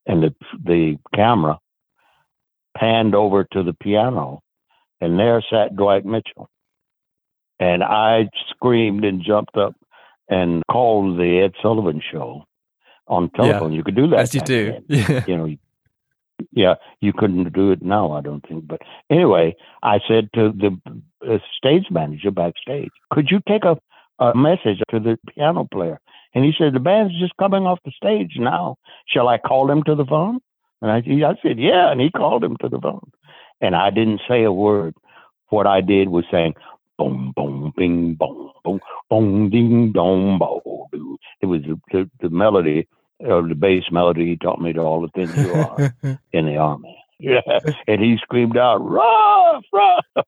and 0.05 0.21
the 0.23 0.35
the 0.63 0.97
camera 1.15 1.59
panned 2.77 3.15
over 3.15 3.43
to 3.51 3.63
the 3.63 3.73
piano, 3.73 4.41
and 4.99 5.17
there 5.17 5.43
sat 5.49 5.75
Dwight 5.75 6.05
Mitchell. 6.05 6.47
And 7.59 7.83
I 7.83 8.29
screamed 8.49 9.03
and 9.03 9.23
jumped 9.23 9.55
up 9.55 9.75
and 10.31 10.63
call 10.71 11.15
the 11.15 11.41
Ed 11.43 11.53
Sullivan 11.61 12.01
Show 12.11 12.45
on 13.07 13.29
telephone. 13.31 13.73
Yeah, 13.73 13.77
you 13.77 13.83
could 13.83 13.95
do 13.95 14.07
that 14.07 14.19
As 14.19 14.33
you 14.33 14.41
do. 14.41 14.77
Yeah. 14.87 15.23
You 15.27 15.37
know, 15.37 15.55
yeah, 16.51 16.75
you 17.01 17.13
couldn't 17.13 17.53
do 17.53 17.71
it 17.71 17.83
now, 17.83 18.13
I 18.13 18.21
don't 18.21 18.43
think. 18.47 18.67
But 18.67 18.81
anyway, 19.11 19.55
I 19.83 19.99
said 20.07 20.29
to 20.33 20.51
the 20.51 20.79
uh, 21.29 21.37
stage 21.55 21.85
manager 21.91 22.31
backstage, 22.31 22.89
"Could 23.11 23.27
you 23.29 23.39
take 23.47 23.63
a, 23.63 23.77
a 24.17 24.35
message 24.35 24.81
to 24.89 24.99
the 24.99 25.19
piano 25.29 25.67
player?" 25.71 25.99
And 26.33 26.43
he 26.43 26.53
said, 26.57 26.73
"The 26.73 26.79
band's 26.79 27.19
just 27.19 27.37
coming 27.37 27.67
off 27.67 27.79
the 27.85 27.91
stage 27.91 28.37
now. 28.37 28.77
Shall 29.07 29.27
I 29.27 29.37
call 29.37 29.69
him 29.69 29.83
to 29.83 29.93
the 29.93 30.05
phone?" 30.05 30.39
And 30.81 30.89
I, 30.89 30.97
I 30.97 31.35
said, 31.43 31.59
"Yeah." 31.59 31.91
And 31.91 32.01
he 32.01 32.09
called 32.09 32.43
him 32.43 32.57
to 32.61 32.69
the 32.69 32.79
phone, 32.79 33.11
and 33.59 33.75
I 33.75 33.91
didn't 33.91 34.21
say 34.27 34.43
a 34.43 34.51
word. 34.51 34.95
What 35.49 35.67
I 35.67 35.81
did 35.81 36.09
was 36.09 36.23
saying, 36.31 36.55
"Boom, 37.03 37.33
boom, 37.35 37.73
bing, 37.75 38.15
boom, 38.15 38.51
boom, 38.63 38.79
boom, 39.09 39.49
ding, 39.49 39.91
dong, 39.91 40.37
bo, 40.37 40.87
doo." 40.91 41.17
It 41.41 41.47
was 41.47 41.61
the, 41.61 41.79
the, 41.91 42.09
the 42.21 42.29
melody, 42.29 42.87
or 43.19 43.47
the 43.47 43.55
bass 43.55 43.83
melody. 43.91 44.27
He 44.27 44.35
taught 44.37 44.61
me 44.61 44.73
to 44.73 44.81
all 44.81 45.01
the 45.01 45.09
things 45.09 45.35
you 45.35 45.53
are 45.53 45.95
in 46.33 46.45
the 46.45 46.57
army. 46.57 46.97
Yeah. 47.19 47.41
And 47.87 48.01
he 48.01 48.17
screamed 48.21 48.57
out, 48.57 48.77
Ruff, 48.77 49.63
Ruff. 49.73 50.25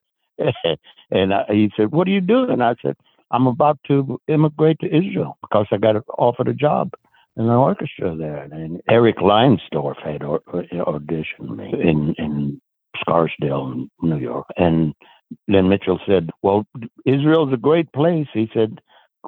and 1.12 1.34
I, 1.34 1.46
he 1.50 1.72
said, 1.76 1.92
what 1.92 2.08
are 2.08 2.12
you 2.12 2.22
doing? 2.22 2.62
I 2.62 2.76
said, 2.82 2.96
I'm 3.32 3.48
about 3.48 3.80
to 3.88 4.20
immigrate 4.28 4.80
to 4.82 4.88
Israel 4.88 5.38
because 5.42 5.66
I 5.72 5.78
got 5.78 5.96
offered 6.18 6.48
a 6.48 6.54
job 6.54 6.92
in 7.36 7.48
the 7.48 7.54
orchestra 7.54 8.16
there. 8.16 8.44
And 8.44 8.82
Erich 8.88 9.18
Leinsdorf 9.18 9.96
had 10.04 10.24
or, 10.24 10.42
auditioned 10.48 11.58
me 11.58 11.74
in, 11.74 12.14
in 12.20 12.62
Scarsdale, 13.00 13.88
New 14.02 14.18
York. 14.18 14.46
And 14.56 14.94
then 15.48 15.70
Mitchell 15.70 16.00
said, 16.08 16.30
well, 16.42 16.66
Israel's 17.06 17.54
a 17.54 17.58
great 17.58 17.92
place. 17.94 18.28
He 18.34 18.50
said, 18.54 18.80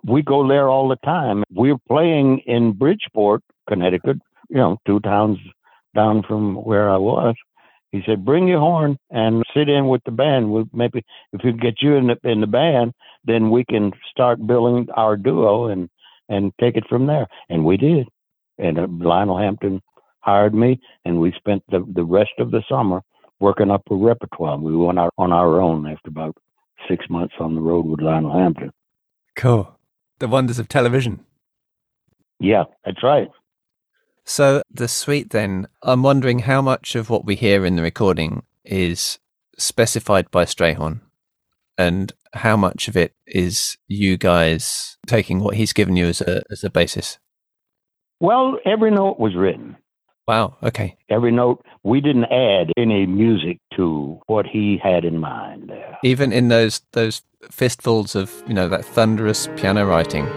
we 0.03 0.21
go 0.21 0.47
there 0.47 0.69
all 0.69 0.87
the 0.87 0.97
time. 0.97 1.43
We're 1.51 1.77
playing 1.87 2.39
in 2.45 2.73
Bridgeport, 2.73 3.41
Connecticut, 3.67 4.17
you 4.49 4.57
know, 4.57 4.77
two 4.85 4.99
towns 4.99 5.37
down 5.95 6.23
from 6.23 6.55
where 6.55 6.89
I 6.89 6.97
was. 6.97 7.35
He 7.91 8.01
said, 8.05 8.25
"Bring 8.25 8.47
your 8.47 8.59
horn 8.59 8.97
and 9.09 9.43
sit 9.55 9.69
in 9.69 9.87
with 9.87 10.01
the 10.03 10.11
band. 10.11 10.51
We'll 10.51 10.67
maybe 10.73 11.05
if 11.31 11.41
we 11.43 11.53
get 11.53 11.81
you 11.81 11.95
in 11.95 12.07
the 12.07 12.17
in 12.29 12.41
the 12.41 12.47
band, 12.47 12.93
then 13.23 13.49
we 13.49 13.63
can 13.63 13.93
start 14.11 14.45
building 14.45 14.89
our 14.95 15.15
duo 15.15 15.67
and 15.67 15.89
and 16.27 16.51
take 16.59 16.75
it 16.75 16.87
from 16.89 17.05
there." 17.05 17.27
And 17.49 17.63
we 17.63 17.77
did. 17.77 18.09
And 18.57 18.77
uh, 18.77 18.87
Lionel 18.89 19.37
Hampton 19.37 19.81
hired 20.19 20.53
me, 20.53 20.81
and 21.05 21.21
we 21.21 21.31
spent 21.37 21.63
the 21.69 21.85
the 21.95 22.03
rest 22.03 22.33
of 22.37 22.51
the 22.51 22.63
summer 22.67 23.01
working 23.39 23.71
up 23.71 23.83
a 23.89 23.95
repertoire. 23.95 24.57
We 24.57 24.75
went 24.75 24.99
out 24.99 25.13
on 25.17 25.31
our 25.31 25.61
own 25.61 25.87
after 25.87 26.09
about 26.09 26.35
six 26.87 27.05
months 27.09 27.35
on 27.39 27.55
the 27.55 27.61
road 27.61 27.85
with 27.85 28.01
Lionel 28.01 28.37
Hampton. 28.37 28.71
Cool. 29.35 29.77
The 30.19 30.27
wonders 30.27 30.59
of 30.59 30.69
television. 30.69 31.25
Yeah, 32.39 32.63
that's 32.85 33.03
right. 33.03 33.29
So 34.23 34.63
the 34.71 34.87
suite 34.87 35.29
then, 35.29 35.67
I'm 35.83 36.03
wondering 36.03 36.39
how 36.39 36.61
much 36.61 36.95
of 36.95 37.09
what 37.09 37.25
we 37.25 37.35
hear 37.35 37.65
in 37.65 37.75
the 37.75 37.81
recording 37.83 38.43
is 38.63 39.19
specified 39.57 40.31
by 40.31 40.45
Strayhorn 40.45 41.01
and 41.77 42.11
how 42.33 42.57
much 42.57 42.87
of 42.87 42.97
it 42.97 43.13
is 43.27 43.77
you 43.87 44.17
guys 44.17 44.97
taking 45.07 45.39
what 45.39 45.55
he's 45.55 45.73
given 45.73 45.95
you 45.95 46.07
as 46.07 46.21
a 46.21 46.41
as 46.49 46.63
a 46.63 46.69
basis. 46.69 47.19
Well, 48.19 48.57
every 48.65 48.91
note 48.91 49.19
was 49.19 49.35
written. 49.35 49.77
Wow, 50.27 50.55
okay. 50.63 50.97
Every 51.09 51.31
note, 51.31 51.63
we 51.83 52.01
didn't 52.01 52.25
add 52.25 52.71
any 52.77 53.05
music 53.05 53.59
to 53.75 54.19
what 54.25 54.47
he 54.47 54.79
had 54.81 55.05
in 55.05 55.19
mind 55.19 55.69
there. 55.69 55.99
Even 56.03 56.33
in 56.33 56.47
those 56.47 56.81
those 56.93 57.21
fistfuls 57.51 58.15
of, 58.15 58.43
you 58.47 58.53
know, 58.53 58.67
that 58.67 58.83
thunderous 58.83 59.47
piano 59.55 59.85
writing. 59.85 60.27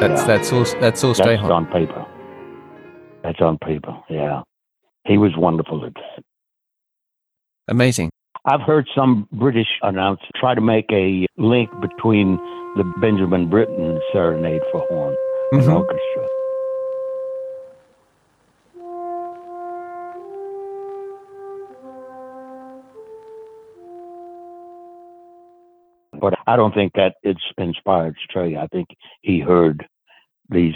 That's 0.00 0.20
yeah. 0.22 0.26
that's 0.26 0.52
all 0.52 0.64
that's 0.80 1.04
all 1.04 1.14
That's 1.14 1.20
Strayhorn. 1.20 1.50
on 1.50 1.66
paper. 1.66 2.06
That's 3.22 3.40
on 3.40 3.58
paper. 3.58 3.96
Yeah. 4.10 4.42
He 5.06 5.18
was 5.18 5.32
wonderful 5.36 5.84
at 5.84 5.94
that. 5.94 6.22
Amazing. 7.68 8.10
I've 8.46 8.60
heard 8.60 8.86
some 8.94 9.26
British 9.32 9.68
announcers 9.82 10.28
try 10.36 10.54
to 10.54 10.60
make 10.60 10.86
a 10.92 11.26
link 11.38 11.70
between 11.80 12.36
the 12.76 12.84
Benjamin 13.00 13.48
Britten 13.48 14.00
Serenade 14.12 14.60
for 14.70 14.80
Horn 14.90 15.16
and 15.52 15.62
Mhm. 15.62 15.74
Orchestra. 15.76 16.28
But 26.24 26.38
I 26.46 26.56
don't 26.56 26.74
think 26.74 26.94
that 26.94 27.16
it's 27.22 27.44
inspired 27.58 28.16
Stray. 28.26 28.56
I 28.56 28.66
think 28.68 28.88
he 29.20 29.40
heard 29.40 29.86
these 30.48 30.72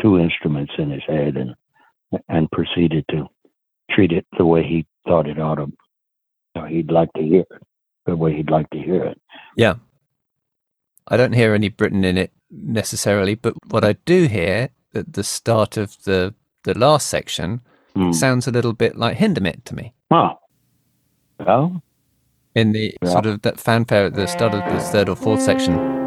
two 0.00 0.18
instruments 0.18 0.72
in 0.78 0.88
his 0.90 1.02
head 1.06 1.36
and 1.36 1.54
and 2.30 2.50
proceeded 2.50 3.04
to 3.10 3.26
treat 3.90 4.12
it 4.12 4.26
the 4.38 4.46
way 4.46 4.62
he 4.62 4.86
thought 5.06 5.28
it 5.28 5.38
ought 5.38 5.56
to. 5.56 5.70
Or 6.54 6.66
he'd 6.68 6.90
like 6.90 7.12
to 7.18 7.22
hear 7.22 7.44
it 7.50 7.62
the 8.06 8.16
way 8.16 8.34
he'd 8.34 8.50
like 8.50 8.70
to 8.70 8.78
hear 8.78 9.04
it. 9.04 9.20
Yeah. 9.56 9.74
I 11.06 11.18
don't 11.18 11.34
hear 11.34 11.52
any 11.52 11.68
Britten 11.68 12.02
in 12.02 12.16
it 12.16 12.32
necessarily, 12.50 13.34
but 13.34 13.52
what 13.70 13.84
I 13.84 13.92
do 14.06 14.24
hear 14.26 14.70
at 14.94 15.12
the 15.12 15.24
start 15.24 15.76
of 15.76 16.02
the 16.04 16.34
the 16.64 16.78
last 16.78 17.08
section 17.08 17.60
Hmm. 17.94 18.12
sounds 18.12 18.46
a 18.46 18.52
little 18.52 18.72
bit 18.72 18.96
like 18.96 19.18
Hindemith 19.18 19.64
to 19.64 19.74
me. 19.74 19.92
Huh. 20.10 20.34
Well, 21.40 21.82
In 22.58 22.72
the 22.72 22.96
Yeah. 23.02 23.10
sort 23.10 23.26
of 23.26 23.42
that 23.42 23.60
fanfare 23.60 24.06
at 24.06 24.14
the 24.14 24.26
start 24.26 24.52
of 24.54 24.62
the 24.72 24.80
third 24.80 25.08
or 25.08 25.16
fourth 25.16 25.42
section. 25.42 25.97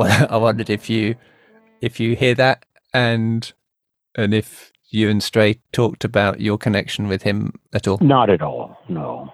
I, 0.00 0.06
I 0.06 0.20
wo- 0.20 0.26
I 0.30 0.36
wondered 0.36 0.70
if 0.70 0.88
you 0.90 1.16
if 1.80 1.98
you 2.00 2.16
hear 2.16 2.34
that 2.34 2.64
and 2.94 3.52
and 4.14 4.34
if 4.34 4.72
you 4.90 5.08
and 5.08 5.22
Stray 5.22 5.58
talked 5.72 6.04
about 6.04 6.40
your 6.40 6.58
connection 6.58 7.08
with 7.08 7.22
him 7.22 7.54
at 7.72 7.88
all. 7.88 7.98
not 8.00 8.28
at 8.28 8.42
all. 8.42 8.76
No. 8.88 9.32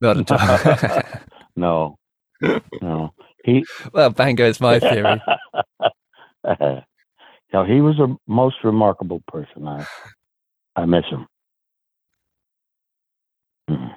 Not 0.00 0.18
at 0.18 0.30
all. 0.30 1.02
No. 1.56 1.96
No. 2.82 3.14
He 3.44 3.64
well, 3.92 4.10
Bango 4.10 4.44
is 4.44 4.60
my 4.60 4.80
theory. 4.80 5.22
no, 7.52 7.64
he 7.64 7.80
was 7.80 7.98
a 8.00 8.16
most 8.26 8.56
remarkable 8.64 9.22
person. 9.28 9.68
I 9.68 9.86
I 10.76 10.84
miss 10.86 11.04
him. 11.10 11.26
Mm. 13.70 13.94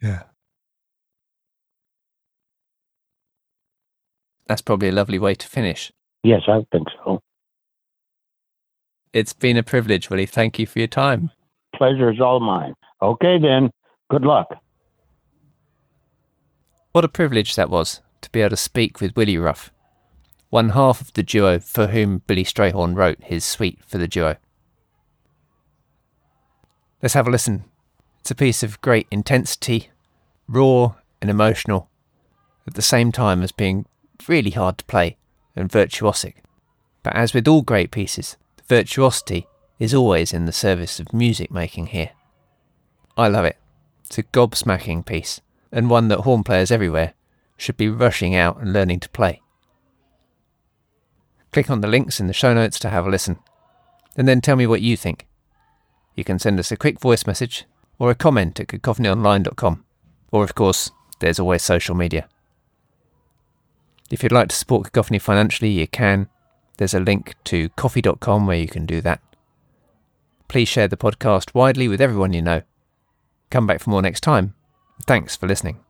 Yeah. 0.00 0.22
That's 4.48 4.62
probably 4.62 4.88
a 4.88 4.92
lovely 4.92 5.18
way 5.18 5.34
to 5.34 5.46
finish. 5.46 5.92
Yes, 6.24 6.42
I 6.48 6.64
think 6.72 6.88
so. 7.04 7.20
It's 9.12 9.32
been 9.32 9.56
a 9.56 9.62
privilege, 9.62 10.10
Willie. 10.10 10.26
Thank 10.26 10.58
you 10.58 10.66
for 10.66 10.78
your 10.78 10.88
time. 10.88 11.30
Pleasure 11.74 12.10
is 12.10 12.20
all 12.20 12.40
mine. 12.40 12.74
Okay, 13.00 13.38
then. 13.38 13.70
Good 14.10 14.22
luck. 14.22 14.48
What 16.92 17.04
a 17.04 17.08
privilege 17.08 17.54
that 17.56 17.70
was 17.70 18.00
to 18.22 18.30
be 18.30 18.40
able 18.40 18.50
to 18.50 18.56
speak 18.56 19.00
with 19.00 19.14
Willie 19.14 19.38
Ruff, 19.38 19.70
one 20.48 20.70
half 20.70 21.00
of 21.00 21.12
the 21.12 21.22
duo 21.22 21.58
for 21.58 21.88
whom 21.88 22.22
Billy 22.26 22.44
Strayhorn 22.44 22.96
wrote 22.96 23.22
his 23.22 23.44
suite 23.44 23.78
for 23.86 23.98
the 23.98 24.08
duo. 24.08 24.36
Let's 27.02 27.14
have 27.14 27.28
a 27.28 27.30
listen. 27.30 27.64
It's 28.20 28.30
a 28.30 28.34
piece 28.34 28.62
of 28.62 28.80
great 28.80 29.06
intensity, 29.10 29.90
raw 30.48 30.94
and 31.20 31.30
emotional, 31.30 31.90
at 32.66 32.74
the 32.74 32.82
same 32.82 33.12
time 33.12 33.42
as 33.42 33.52
being 33.52 33.86
really 34.26 34.50
hard 34.50 34.78
to 34.78 34.84
play 34.86 35.16
and 35.54 35.68
virtuosic. 35.68 36.36
But 37.02 37.14
as 37.14 37.34
with 37.34 37.46
all 37.46 37.62
great 37.62 37.90
pieces, 37.90 38.36
the 38.56 38.62
virtuosity 38.64 39.46
is 39.78 39.94
always 39.94 40.32
in 40.32 40.46
the 40.46 40.52
service 40.52 40.98
of 40.98 41.12
music 41.12 41.50
making 41.50 41.88
here. 41.88 42.10
I 43.16 43.28
love 43.28 43.44
it. 43.44 43.56
It's 44.04 44.18
a 44.18 44.22
gobsmacking 44.22 45.04
piece, 45.04 45.40
and 45.70 45.90
one 45.90 46.08
that 46.08 46.20
horn 46.20 46.44
players 46.44 46.70
everywhere 46.70 47.14
should 47.56 47.76
be 47.76 47.88
rushing 47.88 48.34
out 48.34 48.60
and 48.60 48.72
learning 48.72 49.00
to 49.00 49.08
play. 49.10 49.42
Click 51.52 51.70
on 51.70 51.80
the 51.80 51.88
links 51.88 52.20
in 52.20 52.26
the 52.26 52.32
show 52.32 52.54
notes 52.54 52.78
to 52.78 52.90
have 52.90 53.06
a 53.06 53.10
listen, 53.10 53.38
and 54.16 54.26
then 54.26 54.40
tell 54.40 54.56
me 54.56 54.66
what 54.66 54.80
you 54.80 54.96
think. 54.96 55.26
You 56.14 56.24
can 56.24 56.38
send 56.38 56.58
us 56.58 56.72
a 56.72 56.76
quick 56.76 57.00
voice 57.00 57.26
message 57.26 57.64
or 57.98 58.10
a 58.10 58.14
comment 58.14 58.60
at 58.60 58.68
cacophonyonline.com, 58.68 59.84
or 60.30 60.44
of 60.44 60.54
course, 60.54 60.90
there's 61.20 61.38
always 61.38 61.62
social 61.62 61.94
media. 61.94 62.28
If 64.10 64.22
you'd 64.22 64.32
like 64.32 64.48
to 64.48 64.56
support 64.56 64.84
Cacophony 64.84 65.18
financially, 65.18 65.70
you 65.70 65.86
can. 65.86 66.28
There's 66.78 66.94
a 66.94 67.00
link 67.00 67.34
to 67.44 67.68
ko-fi.com 67.70 68.46
where 68.46 68.56
you 68.56 68.68
can 68.68 68.86
do 68.86 69.00
that. 69.02 69.20
Please 70.48 70.68
share 70.68 70.88
the 70.88 70.96
podcast 70.96 71.54
widely 71.54 71.88
with 71.88 72.00
everyone 72.00 72.32
you 72.32 72.42
know. 72.42 72.62
Come 73.50 73.66
back 73.66 73.80
for 73.80 73.90
more 73.90 74.02
next 74.02 74.20
time. 74.20 74.54
Thanks 75.06 75.36
for 75.36 75.46
listening. 75.46 75.80